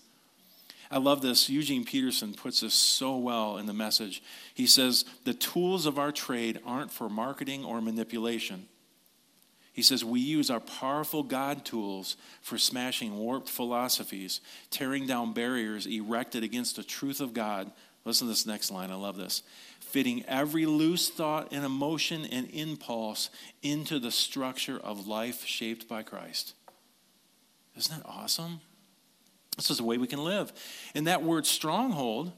[0.91, 1.49] I love this.
[1.49, 4.21] Eugene Peterson puts this so well in the message.
[4.54, 8.67] He says, The tools of our trade aren't for marketing or manipulation.
[9.71, 15.88] He says, We use our powerful God tools for smashing warped philosophies, tearing down barriers
[15.88, 17.71] erected against the truth of God.
[18.04, 18.91] Listen to this next line.
[18.91, 19.43] I love this.
[19.80, 23.30] Fitting every loose thought and emotion and impulse
[23.63, 26.54] into the structure of life shaped by Christ.
[27.77, 28.60] Isn't that awesome?
[29.58, 30.52] This is the way we can live.
[30.96, 32.32] And that word stronghold,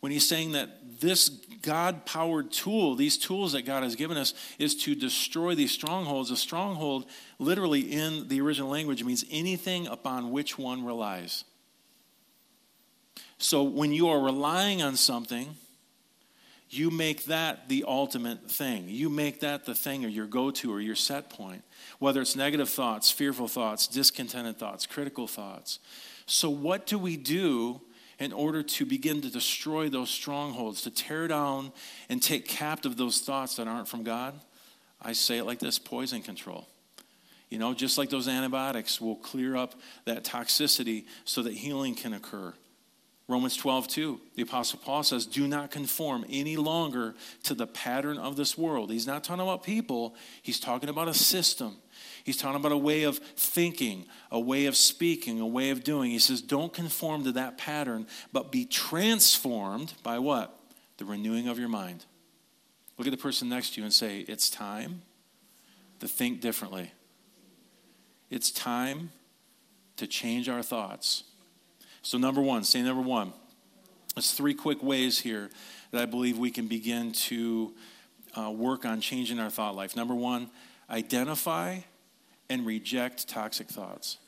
[0.00, 4.34] when he's saying that this God powered tool, these tools that God has given us,
[4.58, 6.30] is to destroy these strongholds.
[6.30, 7.06] A stronghold,
[7.38, 11.44] literally in the original language, means anything upon which one relies.
[13.38, 15.56] So when you are relying on something,
[16.70, 18.88] you make that the ultimate thing.
[18.88, 21.62] You make that the thing or your go to or your set point.
[21.98, 25.78] Whether it's negative thoughts, fearful thoughts, discontented thoughts, critical thoughts.
[26.28, 27.80] So, what do we do
[28.18, 31.72] in order to begin to destroy those strongholds, to tear down
[32.10, 34.34] and take captive those thoughts that aren't from God?
[35.00, 36.68] I say it like this poison control.
[37.48, 42.12] You know, just like those antibiotics will clear up that toxicity so that healing can
[42.12, 42.52] occur.
[43.26, 47.14] Romans 12, 2, the Apostle Paul says, Do not conform any longer
[47.44, 48.90] to the pattern of this world.
[48.90, 51.76] He's not talking about people, he's talking about a system.
[52.28, 56.10] He's talking about a way of thinking, a way of speaking, a way of doing.
[56.10, 60.54] He says, don't conform to that pattern, but be transformed by what?
[60.98, 62.04] The renewing of your mind.
[62.98, 65.00] Look at the person next to you and say, It's time
[66.00, 66.92] to think differently.
[68.28, 69.10] It's time
[69.96, 71.24] to change our thoughts.
[72.02, 73.32] So, number one, say number one.
[74.14, 75.48] There's three quick ways here
[75.92, 77.72] that I believe we can begin to
[78.36, 79.96] uh, work on changing our thought life.
[79.96, 80.50] Number one,
[80.90, 81.78] identify
[82.50, 84.18] and reject toxic thoughts.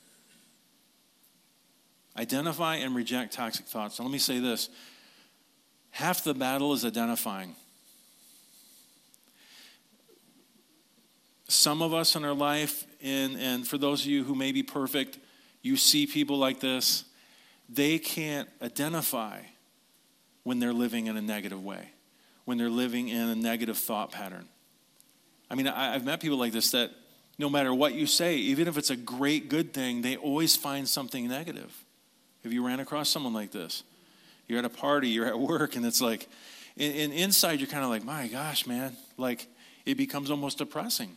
[2.17, 3.99] Identify and reject toxic thoughts.
[3.99, 4.69] Now, let me say this
[5.91, 7.55] half the battle is identifying.
[11.49, 14.63] Some of us in our life, and, and for those of you who may be
[14.63, 15.19] perfect,
[15.63, 17.05] you see people like this,
[17.69, 19.41] they can't identify
[20.45, 21.91] when they're living in a negative way,
[22.45, 24.49] when they're living in a negative thought pattern.
[25.51, 26.91] I mean, I, have met people like this that
[27.41, 30.87] no matter what you say, even if it's a great good thing, they always find
[30.87, 31.87] something negative.
[32.43, 33.83] Have you ran across someone like this?
[34.47, 36.29] You're at a party, you're at work, and it's like,
[36.77, 39.47] and, inside you're kind of like, my gosh, man, like
[39.87, 41.17] it becomes almost depressing.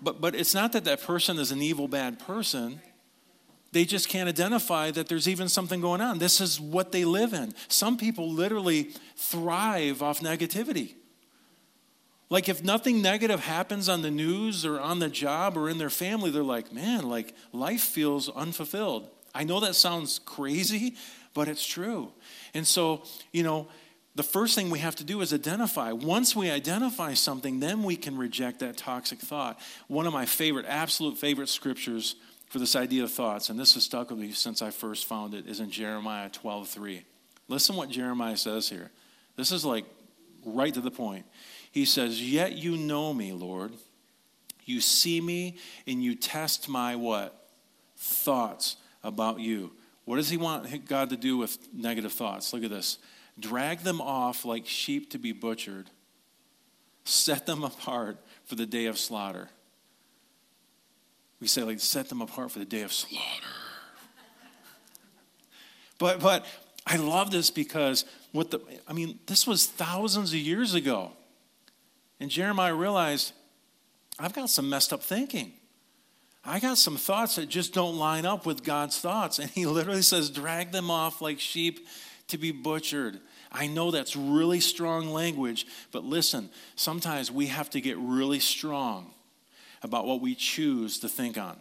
[0.00, 2.80] But, but it's not that that person is an evil, bad person.
[3.72, 6.18] They just can't identify that there's even something going on.
[6.18, 7.52] This is what they live in.
[7.66, 10.94] Some people literally thrive off negativity.
[12.28, 15.90] Like, if nothing negative happens on the news or on the job or in their
[15.90, 19.08] family, they're like, man, like, life feels unfulfilled.
[19.34, 20.96] I know that sounds crazy,
[21.34, 22.12] but it's true.
[22.52, 23.68] And so, you know,
[24.16, 25.92] the first thing we have to do is identify.
[25.92, 29.60] Once we identify something, then we can reject that toxic thought.
[29.88, 32.16] One of my favorite, absolute favorite scriptures
[32.48, 35.34] for this idea of thoughts, and this has stuck with me since I first found
[35.34, 37.04] it, is in Jeremiah 12 3.
[37.48, 38.90] Listen what Jeremiah says here.
[39.36, 39.84] This is like
[40.44, 41.26] right to the point.
[41.76, 43.70] He says, Yet you know me, Lord.
[44.64, 47.50] You see me and you test my what?
[47.98, 49.72] Thoughts about you.
[50.06, 52.54] What does he want God to do with negative thoughts?
[52.54, 52.96] Look at this.
[53.38, 55.90] Drag them off like sheep to be butchered,
[57.04, 59.50] set them apart for the day of slaughter.
[61.40, 63.20] We say, like, set them apart for the day of slaughter.
[65.98, 66.46] but, but
[66.86, 71.12] I love this because what the, I mean, this was thousands of years ago.
[72.20, 73.32] And Jeremiah realized,
[74.18, 75.52] I've got some messed up thinking.
[76.44, 79.38] I got some thoughts that just don't line up with God's thoughts.
[79.38, 81.86] And he literally says, drag them off like sheep
[82.28, 83.20] to be butchered.
[83.52, 89.12] I know that's really strong language, but listen, sometimes we have to get really strong
[89.82, 91.56] about what we choose to think on.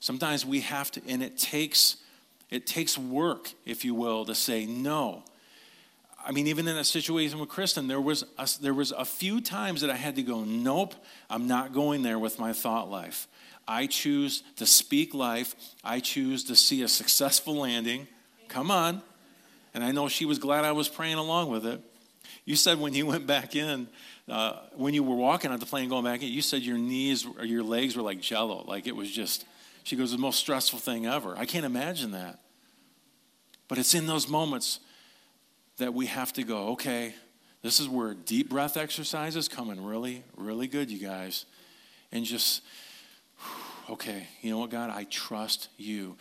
[0.00, 1.96] Sometimes we have to, and it takes
[2.50, 5.22] it takes work, if you will, to say no.
[6.24, 9.40] I mean, even in a situation with Kristen, there was a, there was a few
[9.40, 10.94] times that I had to go, nope,
[11.30, 13.26] I'm not going there with my thought life.
[13.66, 15.54] I choose to speak life.
[15.84, 18.08] I choose to see a successful landing.
[18.48, 19.02] Come on.
[19.72, 21.80] And I know she was glad I was praying along with it.
[22.44, 23.88] You said when you went back in,
[24.28, 27.26] uh, when you were walking on the plane going back in, you said your knees
[27.38, 28.64] or your legs were like jello.
[28.66, 29.44] Like it was just,
[29.84, 31.36] she goes, the most stressful thing ever.
[31.36, 32.40] I can't imagine that.
[33.68, 34.80] But it's in those moments
[35.80, 37.14] that we have to go, okay,
[37.62, 41.44] this is where deep breath exercises come in really, really good, you guys.
[42.12, 42.62] And just,
[43.90, 46.16] okay, you know what, God, I trust you.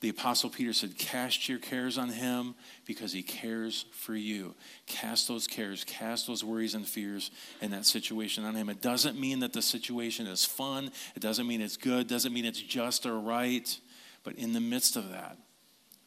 [0.00, 2.54] The Apostle Peter said, Cast your cares on him
[2.84, 4.54] because he cares for you.
[4.86, 7.30] Cast those cares, cast those worries and fears
[7.62, 8.68] in that situation on him.
[8.68, 12.44] It doesn't mean that the situation is fun, it doesn't mean it's good, doesn't mean
[12.44, 13.78] it's just or right.
[14.24, 15.38] But in the midst of that,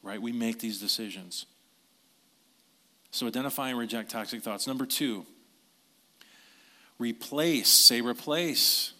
[0.04, 1.46] right, we make these decisions.
[3.12, 4.68] So identify and reject toxic thoughts.
[4.68, 5.26] Number two,
[7.00, 8.94] replace, say replace,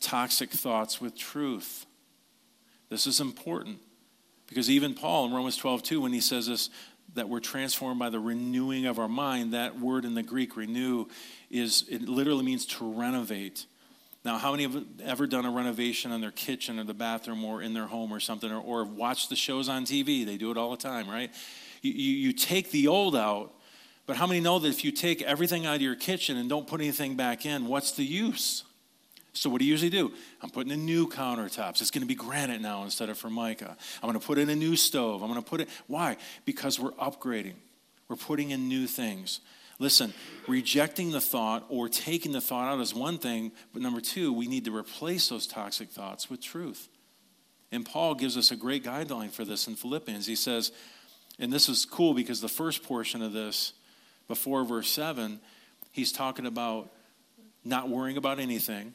[0.00, 1.86] toxic thoughts with truth.
[2.88, 3.78] This is important.
[4.46, 6.70] Because even Paul in Romans 12, 2, when he says this,
[7.14, 11.06] that we're transformed by the renewing of our mind, that word in the Greek, renew,
[11.50, 13.66] is it literally means to renovate.
[14.24, 17.62] Now, how many have ever done a renovation on their kitchen or the bathroom or
[17.62, 20.26] in their home or something, or, or watched the shows on TV?
[20.26, 21.30] They do it all the time, right?
[21.82, 23.52] You, you, take the old out,
[24.06, 26.66] but how many know that if you take everything out of your kitchen and don't
[26.66, 28.64] put anything back in, what's the use?
[29.32, 30.12] So what do you usually do?
[30.42, 31.80] I'm putting in new countertops.
[31.80, 33.76] It's going to be granite now instead of formica.
[34.02, 35.22] I'm going to put in a new stove.
[35.22, 35.68] I'm going to put it.
[35.86, 36.16] Why?
[36.44, 37.54] Because we're upgrading.
[38.08, 39.40] We're putting in new things.
[39.78, 40.12] Listen,
[40.46, 44.46] rejecting the thought or taking the thought out is one thing, but number two, we
[44.46, 46.88] need to replace those toxic thoughts with truth.
[47.72, 50.26] And Paul gives us a great guideline for this in Philippians.
[50.26, 50.72] He says,
[51.40, 53.72] and this is cool because the first portion of this,
[54.28, 55.40] before verse 7,
[55.90, 56.90] he's talking about
[57.64, 58.94] not worrying about anything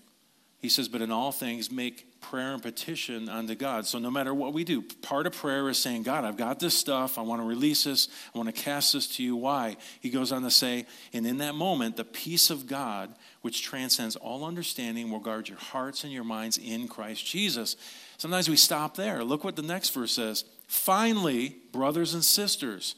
[0.66, 3.86] he says, but in all things, make prayer and petition unto God.
[3.86, 6.74] So no matter what we do, part of prayer is saying, God, I've got this
[6.74, 7.20] stuff.
[7.20, 8.10] I want to release this.
[8.34, 9.36] I want to cast this to you.
[9.36, 9.78] Why?
[10.02, 14.16] He goes on to say, and in that moment, the peace of God, which transcends
[14.16, 17.76] all understanding, will guard your hearts and your minds in Christ Jesus.
[18.18, 19.24] Sometimes we stop there.
[19.24, 20.46] Look what the next verse says.
[20.68, 22.96] Finally, brothers and sisters,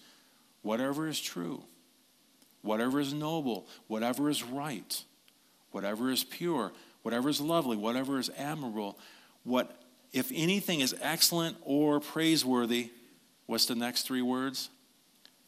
[0.62, 1.64] whatever is true,
[2.62, 5.04] whatever is noble, whatever is right,
[5.72, 8.98] whatever is pure, whatever is lovely, whatever is admirable,
[9.44, 9.82] what
[10.14, 12.92] if anything is excellent or praiseworthy,
[13.46, 14.70] what's the next three words?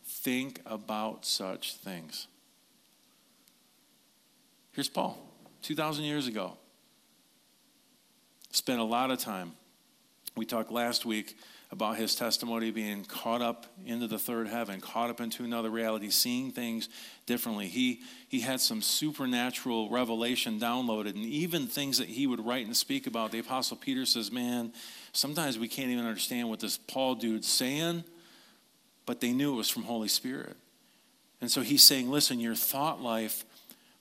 [0.05, 2.27] Think about such things.
[4.71, 5.17] Here's Paul,
[5.61, 6.57] 2,000 years ago.
[8.51, 9.53] Spent a lot of time.
[10.35, 11.37] We talked last week
[11.71, 16.09] about his testimony being caught up into the third heaven, caught up into another reality,
[16.09, 16.89] seeing things
[17.27, 17.67] differently.
[17.67, 22.75] He, he had some supernatural revelation downloaded, and even things that he would write and
[22.75, 23.31] speak about.
[23.31, 24.73] The Apostle Peter says, Man,
[25.11, 28.03] sometimes we can't even understand what this Paul dude's saying,
[29.05, 30.57] but they knew it was from Holy Spirit.
[31.39, 33.45] And so he's saying, Listen, your thought life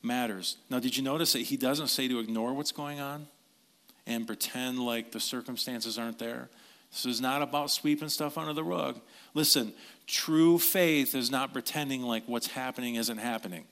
[0.02, 0.56] matters.
[0.70, 3.26] Now, did you notice that he doesn't say to ignore what's going on
[4.06, 6.48] and pretend like the circumstances aren't there?
[6.90, 9.00] This is not about sweeping stuff under the rug.
[9.34, 9.72] Listen,
[10.06, 13.64] true faith is not pretending like what's happening isn't happening.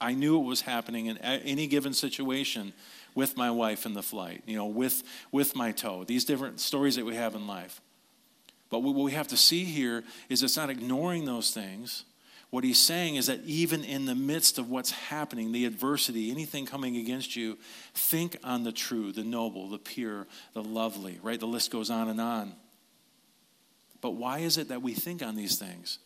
[0.00, 2.72] I knew it was happening in any given situation
[3.14, 6.96] with my wife in the flight, you know, with, with my toe, these different stories
[6.96, 7.80] that we have in life.
[8.68, 12.04] But what we have to see here is it's not ignoring those things,
[12.52, 16.66] what he's saying is that even in the midst of what's happening, the adversity, anything
[16.66, 17.56] coming against you,
[17.94, 21.40] think on the true, the noble, the pure, the lovely, right?
[21.40, 22.52] The list goes on and on.
[24.02, 25.98] But why is it that we think on these things?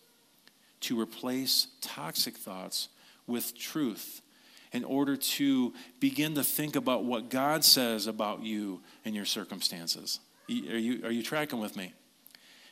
[0.83, 2.91] To replace toxic thoughts
[3.27, 4.23] with truth
[4.71, 10.21] in order to begin to think about what God says about you and your circumstances.
[10.49, 11.93] Are you, are you tracking with me?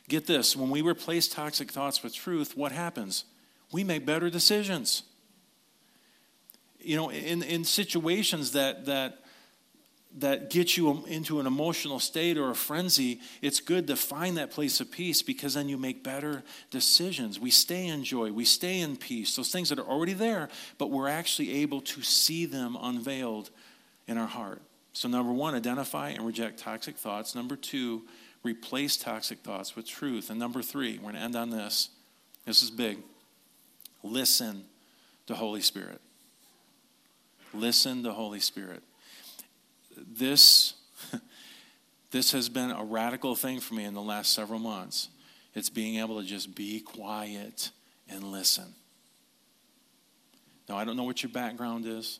[0.07, 3.25] Get this when we replace toxic thoughts with truth, what happens?
[3.71, 5.03] We make better decisions.
[6.79, 9.19] You know, in, in situations that, that,
[10.19, 14.51] that get you into an emotional state or a frenzy, it's good to find that
[14.51, 17.39] place of peace because then you make better decisions.
[17.39, 19.35] We stay in joy, we stay in peace.
[19.35, 23.49] Those things that are already there, but we're actually able to see them unveiled
[24.07, 24.61] in our heart.
[24.93, 27.35] So, number one, identify and reject toxic thoughts.
[27.35, 28.03] Number two,
[28.43, 30.29] replace toxic thoughts with truth.
[30.29, 31.89] And number three, we're going to end on this.
[32.45, 32.99] This is big.
[34.05, 34.65] Listen
[35.25, 35.99] to Holy Spirit.
[37.55, 38.83] Listen to Holy Spirit.
[39.97, 40.75] This,
[42.11, 45.09] this has been a radical thing for me in the last several months.
[45.55, 47.71] It's being able to just be quiet
[48.07, 48.75] and listen.
[50.69, 52.19] Now, I don't know what your background is.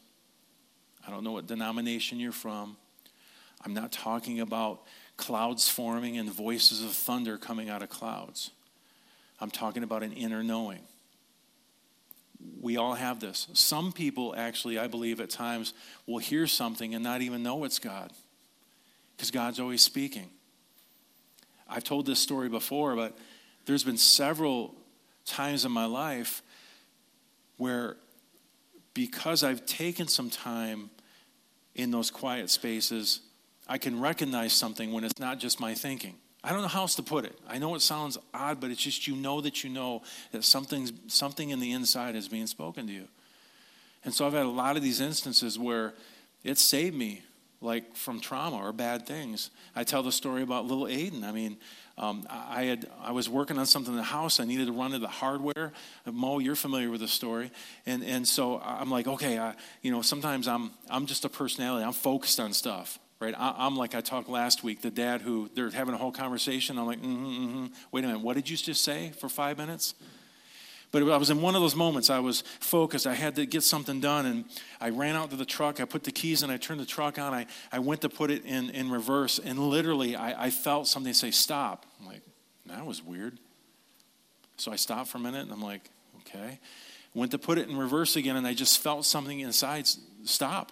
[1.07, 2.77] I don't know what denomination you're from.
[3.63, 4.81] I'm not talking about
[5.17, 8.49] clouds forming and voices of thunder coming out of clouds.
[9.39, 10.81] I'm talking about an inner knowing
[12.59, 13.47] we all have this.
[13.53, 15.73] Some people actually, I believe, at times
[16.07, 18.11] will hear something and not even know it's God
[19.15, 20.29] because God's always speaking.
[21.67, 23.17] I've told this story before, but
[23.65, 24.75] there's been several
[25.25, 26.41] times in my life
[27.57, 27.97] where
[28.93, 30.89] because I've taken some time
[31.75, 33.19] in those quiet spaces,
[33.67, 36.15] I can recognize something when it's not just my thinking.
[36.45, 37.37] I don't know how else to put it.
[37.47, 40.93] I know it sounds odd, but it's just you know that you know that something's,
[41.07, 43.07] something in the inside is being spoken to you.
[44.03, 45.95] And so I've had a lot of these instances where
[46.43, 47.23] it saved me,
[47.61, 49.49] like from trauma or bad things.
[49.75, 51.23] I tell the story about little Aiden.
[51.23, 51.57] I mean,
[51.97, 54.39] um, I had I was working on something in the house.
[54.39, 55.73] I needed to run to the hardware.
[56.05, 57.49] Mo, you're familiar with the story,
[57.87, 61.83] and and so I'm like, okay, I, you know, sometimes I'm I'm just a personality.
[61.83, 63.33] I'm focused on stuff, right?
[63.37, 64.81] I, am like I talked last week.
[64.81, 66.77] The dad who they're having a whole conversation.
[66.77, 67.65] I'm like, mm-hmm, mm-hmm.
[67.91, 69.95] wait a minute, what did you just say for five minutes?
[70.91, 72.09] But I was in one of those moments.
[72.09, 73.05] I was focused.
[73.05, 74.25] I had to get something done.
[74.25, 74.45] And
[74.79, 75.81] I ran out to the truck.
[75.81, 76.49] I put the keys in.
[76.49, 77.33] I turned the truck on.
[77.33, 79.37] I, I went to put it in, in reverse.
[79.37, 81.85] And literally, I, I felt something say, stop.
[81.99, 82.21] I'm like,
[82.67, 83.39] that was weird.
[84.55, 85.81] So I stopped for a minute and I'm like,
[86.21, 86.59] okay.
[87.13, 88.37] Went to put it in reverse again.
[88.37, 89.87] And I just felt something inside
[90.23, 90.71] stop.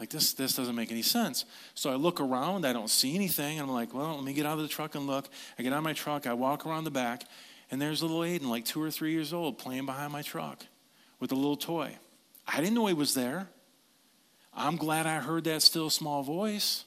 [0.00, 1.44] Like, this, this doesn't make any sense.
[1.74, 2.66] So I look around.
[2.66, 3.58] I don't see anything.
[3.58, 5.28] And I'm like, well, let me get out of the truck and look.
[5.58, 6.26] I get out of my truck.
[6.26, 7.24] I walk around the back.
[7.70, 10.64] And there's little Aiden, like two or three years old, playing behind my truck
[11.20, 11.98] with a little toy.
[12.48, 13.48] I didn't know he was there.
[14.54, 16.84] I'm glad I heard that still small voice.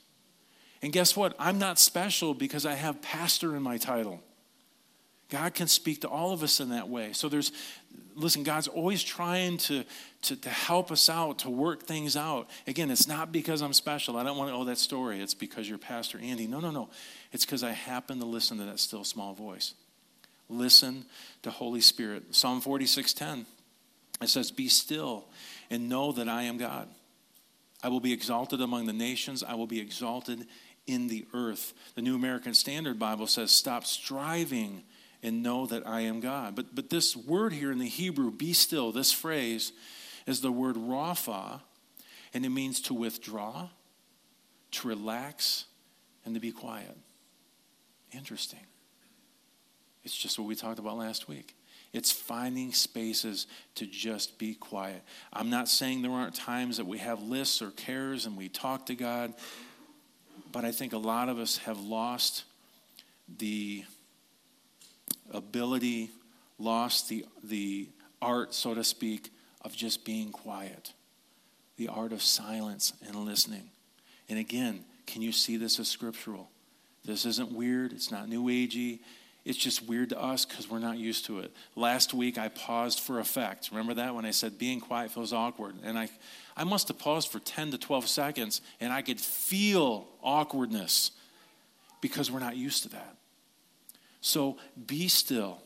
[0.82, 1.36] And guess what?
[1.40, 4.22] I'm not special because I have pastor in my title.
[5.30, 7.14] God can speak to all of us in that way.
[7.14, 7.52] So there's,
[8.16, 9.84] listen, God's always trying to,
[10.24, 12.50] to, to help us out, to work things out.
[12.68, 14.18] Again, it's not because I'm special.
[14.18, 15.22] I don't want to owe that story.
[15.22, 16.48] It's because you're Pastor Andy.
[16.48, 16.90] No, no, no.
[17.32, 19.74] It's because I happen to listen to that still small voice.
[20.50, 21.06] Listen
[21.42, 22.36] to Holy Spirit.
[22.36, 23.46] Psalm 46:10.
[24.22, 25.26] It says, "Be still
[25.70, 26.88] and know that I am God.
[27.82, 29.44] I will be exalted among the nations.
[29.44, 30.48] I will be exalted
[30.86, 34.84] in the earth." The New American Standard Bible says, "Stop striving
[35.24, 38.54] and know that I am God." But but this word here in the Hebrew, "be
[38.54, 39.72] still," this phrase
[40.28, 41.62] is the word rapha,
[42.34, 43.70] and it means to withdraw,
[44.72, 45.66] to relax,
[46.26, 46.98] and to be quiet.
[48.12, 48.66] Interesting.
[50.04, 51.56] It's just what we talked about last week.
[51.94, 53.46] It's finding spaces
[53.76, 55.04] to just be quiet.
[55.32, 58.88] I'm not saying there aren't times that we have lists or cares and we talk
[58.88, 59.34] to God,
[60.52, 62.44] but I think a lot of us have lost
[63.38, 63.86] the
[65.34, 66.12] ability,
[66.58, 67.90] lost the, the
[68.22, 69.32] art, so to speak,
[69.62, 70.94] of just being quiet,
[71.78, 73.70] the art of silence and listening.
[74.30, 76.50] And again, can you see this as scriptural?
[77.04, 79.00] This isn't weird, it's not new agey
[79.46, 81.52] it's just weird to us because we're not used to it.
[81.76, 83.70] Last week, I paused for effect.
[83.72, 85.76] Remember that when I said being quiet feels awkward?
[85.84, 86.10] And I,
[86.56, 91.12] I must have paused for 10 to 12 seconds, and I could feel awkwardness
[92.00, 93.18] because we're not used to that.
[94.24, 94.58] So
[94.88, 95.62] be still,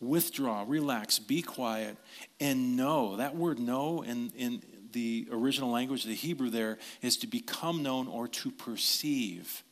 [0.00, 1.96] withdraw, relax, be quiet,
[2.38, 3.16] and know.
[3.16, 8.06] That word know in, in the original language, the Hebrew there, is to become known
[8.06, 9.64] or to perceive.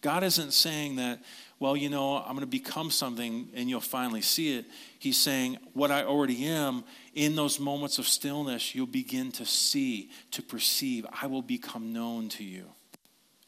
[0.00, 1.20] God isn't saying that
[1.60, 4.66] well, you know, I'm going to become something and you'll finally see it.
[5.00, 10.10] He's saying, what I already am, in those moments of stillness, you'll begin to see,
[10.30, 11.04] to perceive.
[11.20, 12.66] I will become known to you.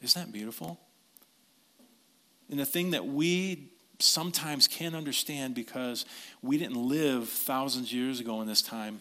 [0.02, 0.80] Isn't that beautiful?
[2.50, 3.70] And the thing that we
[4.00, 6.04] sometimes can't understand because
[6.42, 9.00] we didn't live thousands of years ago in this time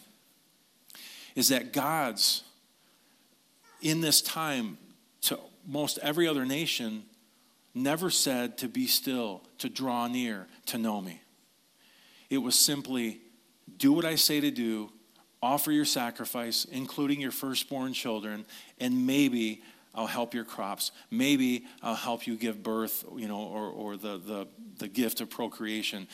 [1.34, 2.42] is that God's
[3.80, 4.78] in this time
[5.22, 7.04] to most every other nation
[7.74, 11.20] never said to be still, to draw near, to know me.
[12.28, 13.20] It was simply
[13.78, 14.90] do what I say to do,
[15.42, 18.44] offer your sacrifice, including your firstborn children,
[18.78, 19.62] and maybe
[19.94, 20.92] I'll help your crops.
[21.10, 25.30] Maybe I'll help you give birth, you know, or, or the, the, the gift of
[25.30, 26.06] procreation.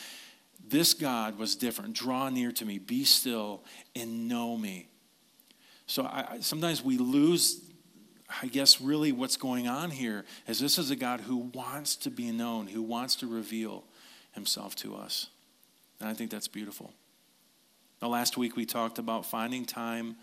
[0.67, 1.93] This God was different.
[1.93, 3.63] Draw near to me, be still,
[3.95, 4.87] and know me.
[5.85, 7.61] So I, sometimes we lose
[8.41, 12.11] I guess really what's going on here is this is a God who wants to
[12.11, 13.85] be known, who wants to reveal
[14.33, 15.27] himself to us.
[15.99, 16.93] And I think that's beautiful.
[18.01, 20.17] Now, last week we talked about finding time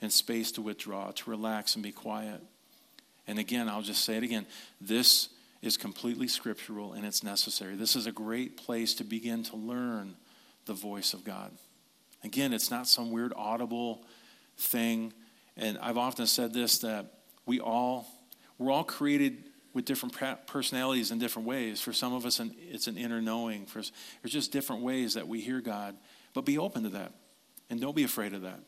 [0.00, 2.40] and space to withdraw, to relax and be quiet.
[3.30, 4.44] And again, I'll just say it again
[4.80, 5.28] this
[5.62, 7.76] is completely scriptural and it's necessary.
[7.76, 10.16] This is a great place to begin to learn
[10.66, 11.52] the voice of God.
[12.24, 14.04] Again, it's not some weird audible
[14.56, 15.12] thing.
[15.56, 17.06] And I've often said this that
[17.46, 18.04] we all
[18.58, 20.16] we're all created with different
[20.48, 21.80] personalities in different ways.
[21.80, 23.64] For some of us, it's an inner knowing.
[23.64, 25.96] For us, there's just different ways that we hear God.
[26.34, 27.12] But be open to that.
[27.70, 28.60] And don't be afraid of that.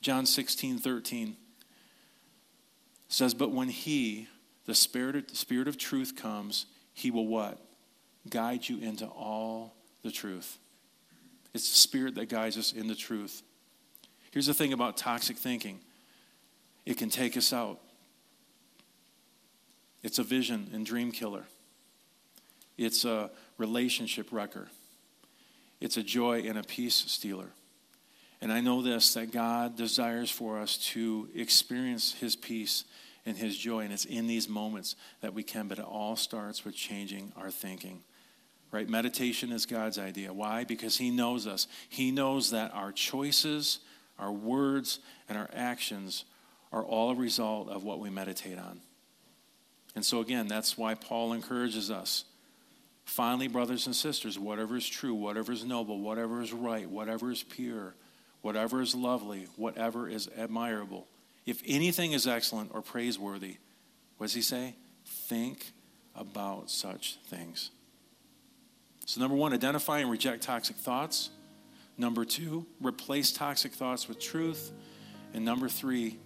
[0.00, 1.36] John 16, 13
[3.08, 4.28] says, But when he,
[4.66, 7.58] the Spirit, the Spirit of truth, comes, he will what?
[8.28, 10.58] Guide you into all the truth.
[11.54, 13.42] It's the Spirit that guides us in the truth.
[14.30, 15.80] Here's the thing about toxic thinking
[16.84, 17.80] it can take us out.
[20.02, 21.44] It's a vision and dream killer.
[22.76, 24.68] It's a relationship wrecker.
[25.80, 27.50] It's a joy and a peace stealer.
[28.40, 32.84] And I know this that God desires for us to experience His peace
[33.26, 33.80] and His joy.
[33.80, 37.50] And it's in these moments that we can, but it all starts with changing our
[37.50, 38.02] thinking.
[38.70, 38.88] Right?
[38.88, 40.32] Meditation is God's idea.
[40.32, 40.64] Why?
[40.64, 41.66] Because He knows us.
[41.88, 43.80] He knows that our choices,
[44.18, 46.24] our words, and our actions
[46.70, 48.80] are all a result of what we meditate on.
[49.96, 52.24] And so, again, that's why Paul encourages us
[53.08, 57.42] Finally, brothers and sisters, whatever is true, whatever is noble, whatever is right, whatever is
[57.42, 57.94] pure,
[58.42, 61.06] whatever is lovely, whatever is admirable,
[61.46, 63.56] if anything is excellent or praiseworthy,
[64.16, 64.74] what does he say?
[65.04, 65.72] Think
[66.14, 67.70] about such things.
[69.06, 71.30] So, number one, identify and reject toxic thoughts.
[71.96, 74.72] Number two, replace toxic thoughts with truth.
[75.32, 76.18] And number three,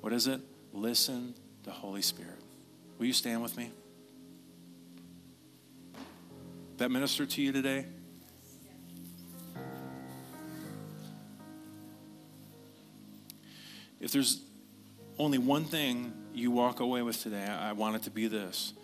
[0.00, 0.40] what is it?
[0.72, 1.34] Listen
[1.64, 2.38] to Holy Spirit.
[2.98, 3.70] Will you stand with me?
[6.82, 7.86] that minister to you today?
[14.02, 14.42] If there's
[15.16, 18.74] only one thing you walk away with today, I want it to be this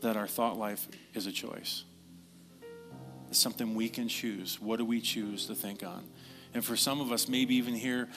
[0.00, 1.84] that our thought life is a choice.
[3.28, 4.60] It's something we can choose.
[4.60, 6.02] What do we choose to think on?
[6.54, 8.08] And for some of us, maybe even here,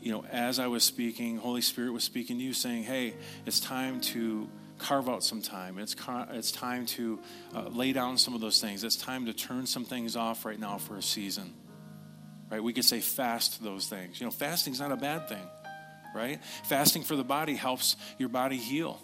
[0.00, 3.14] you know, as I was speaking, Holy Spirit was speaking to you, saying, hey,
[3.44, 5.78] it's time to carve out some time.
[5.78, 7.18] It's, car- it's time to
[7.54, 8.84] uh, lay down some of those things.
[8.84, 11.54] It's time to turn some things off right now for a season.
[12.52, 12.62] Right?
[12.62, 14.20] We could say fast those things.
[14.20, 15.42] You know, fasting's not a bad thing,
[16.14, 16.38] right?
[16.64, 19.00] Fasting for the body helps your body heal.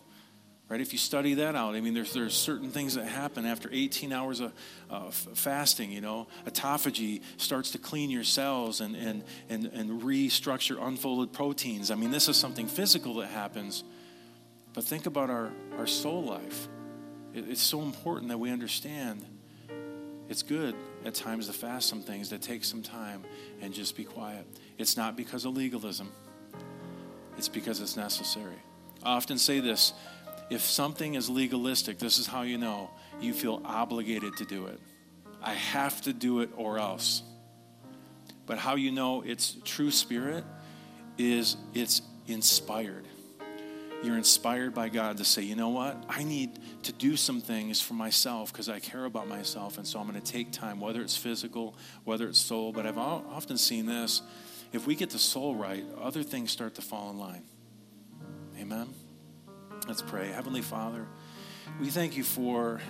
[0.69, 0.83] Right?
[0.83, 4.13] If you study that out, I mean, there's, there's certain things that happen after 18
[4.13, 4.53] hours of
[4.91, 5.91] uh, fasting.
[5.91, 11.91] You know, autophagy starts to clean your cells and, and, and, and restructure unfolded proteins.
[11.91, 13.83] I mean, this is something physical that happens
[14.75, 16.69] but think about our, our soul life.
[17.35, 19.25] It, it's so important that we understand
[20.29, 20.75] it's good
[21.05, 23.25] at times to fast some things, to take some time
[23.61, 24.47] and just be quiet.
[24.79, 26.11] It's not because of legalism,
[27.37, 28.57] it's because it's necessary.
[29.03, 29.93] I often say this
[30.51, 32.91] if something is legalistic, this is how you know
[33.21, 34.81] you feel obligated to do it.
[35.43, 37.23] I have to do it or else.
[38.47, 40.45] But how you know it's true spirit
[41.19, 43.07] is it's inspired
[44.03, 45.97] you're inspired by God to say, you know what?
[46.09, 49.77] I need to do some things for myself because I care about myself.
[49.77, 51.75] And so I'm going to take time, whether it's physical,
[52.05, 52.73] whether it's soul.
[52.73, 54.23] But I've often seen this
[54.73, 57.43] if we get the soul right, other things start to fall in line.
[58.61, 58.89] Amen?
[59.87, 60.29] Let's pray.
[60.29, 61.07] Heavenly Father,
[61.81, 62.81] we thank you for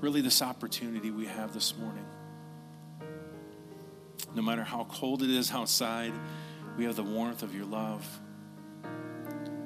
[0.00, 2.04] really this opportunity we have this morning.
[4.34, 6.12] No matter how cold it is outside,
[6.76, 8.06] we have the warmth of your love.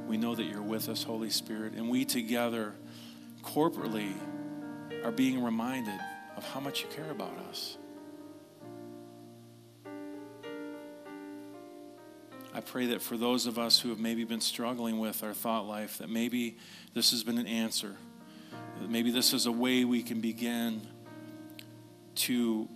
[0.08, 2.72] We know that you're with us, Holy Spirit, and we together,
[3.42, 4.14] corporately,
[5.04, 6.00] are being reminded
[6.34, 7.76] of how much you care about us.
[12.54, 15.66] I pray that for those of us who have maybe been struggling with our thought
[15.66, 16.56] life, that maybe
[16.94, 17.94] this has been an answer.
[18.88, 20.80] Maybe this is a way we can begin
[22.14, 22.66] to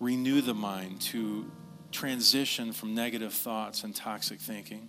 [0.00, 1.50] renew the mind, to
[1.92, 4.88] transition from negative thoughts and toxic thinking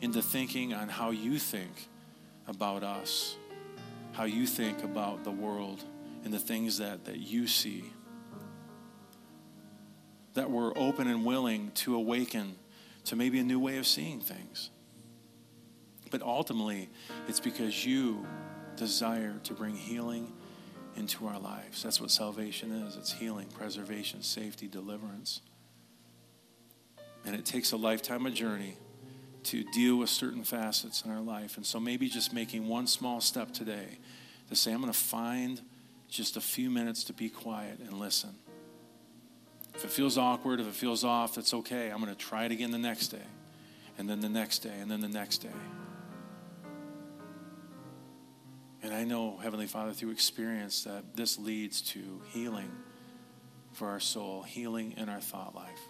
[0.00, 1.88] into thinking on how you think
[2.46, 3.36] about us,
[4.12, 5.84] how you think about the world,
[6.24, 7.84] and the things that, that you see.
[10.34, 12.56] That we're open and willing to awaken
[13.04, 14.70] to maybe a new way of seeing things.
[16.10, 16.88] But ultimately,
[17.28, 18.26] it's because you
[18.76, 20.32] desire to bring healing
[20.96, 21.82] into our lives.
[21.82, 25.40] That's what salvation is it's healing, preservation, safety, deliverance.
[27.24, 28.76] And it takes a lifetime of journey
[29.44, 31.56] to deal with certain facets in our life.
[31.56, 33.98] And so maybe just making one small step today
[34.48, 35.60] to say, I'm going to find
[36.08, 38.30] just a few minutes to be quiet and listen.
[39.74, 41.90] If it feels awkward, if it feels off, that's okay.
[41.90, 43.22] I'm going to try it again the next day,
[43.96, 45.48] and then the next day, and then the next day.
[48.82, 52.70] And I know, Heavenly Father, through experience, that this leads to healing
[53.72, 55.80] for our soul, healing in our thought life.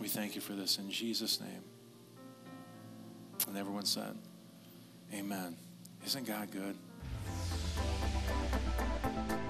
[0.00, 1.62] We thank you for this in Jesus' name.
[3.46, 4.16] And everyone said,
[5.14, 5.56] Amen.
[6.06, 6.76] Isn't God good?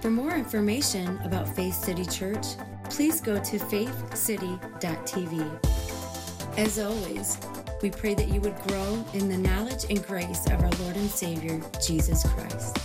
[0.00, 2.46] For more information about Faith City Church,
[2.84, 6.58] please go to faithcity.tv.
[6.58, 7.38] As always,
[7.82, 11.08] we pray that you would grow in the knowledge and grace of our Lord and
[11.08, 12.76] Savior, Jesus Christ.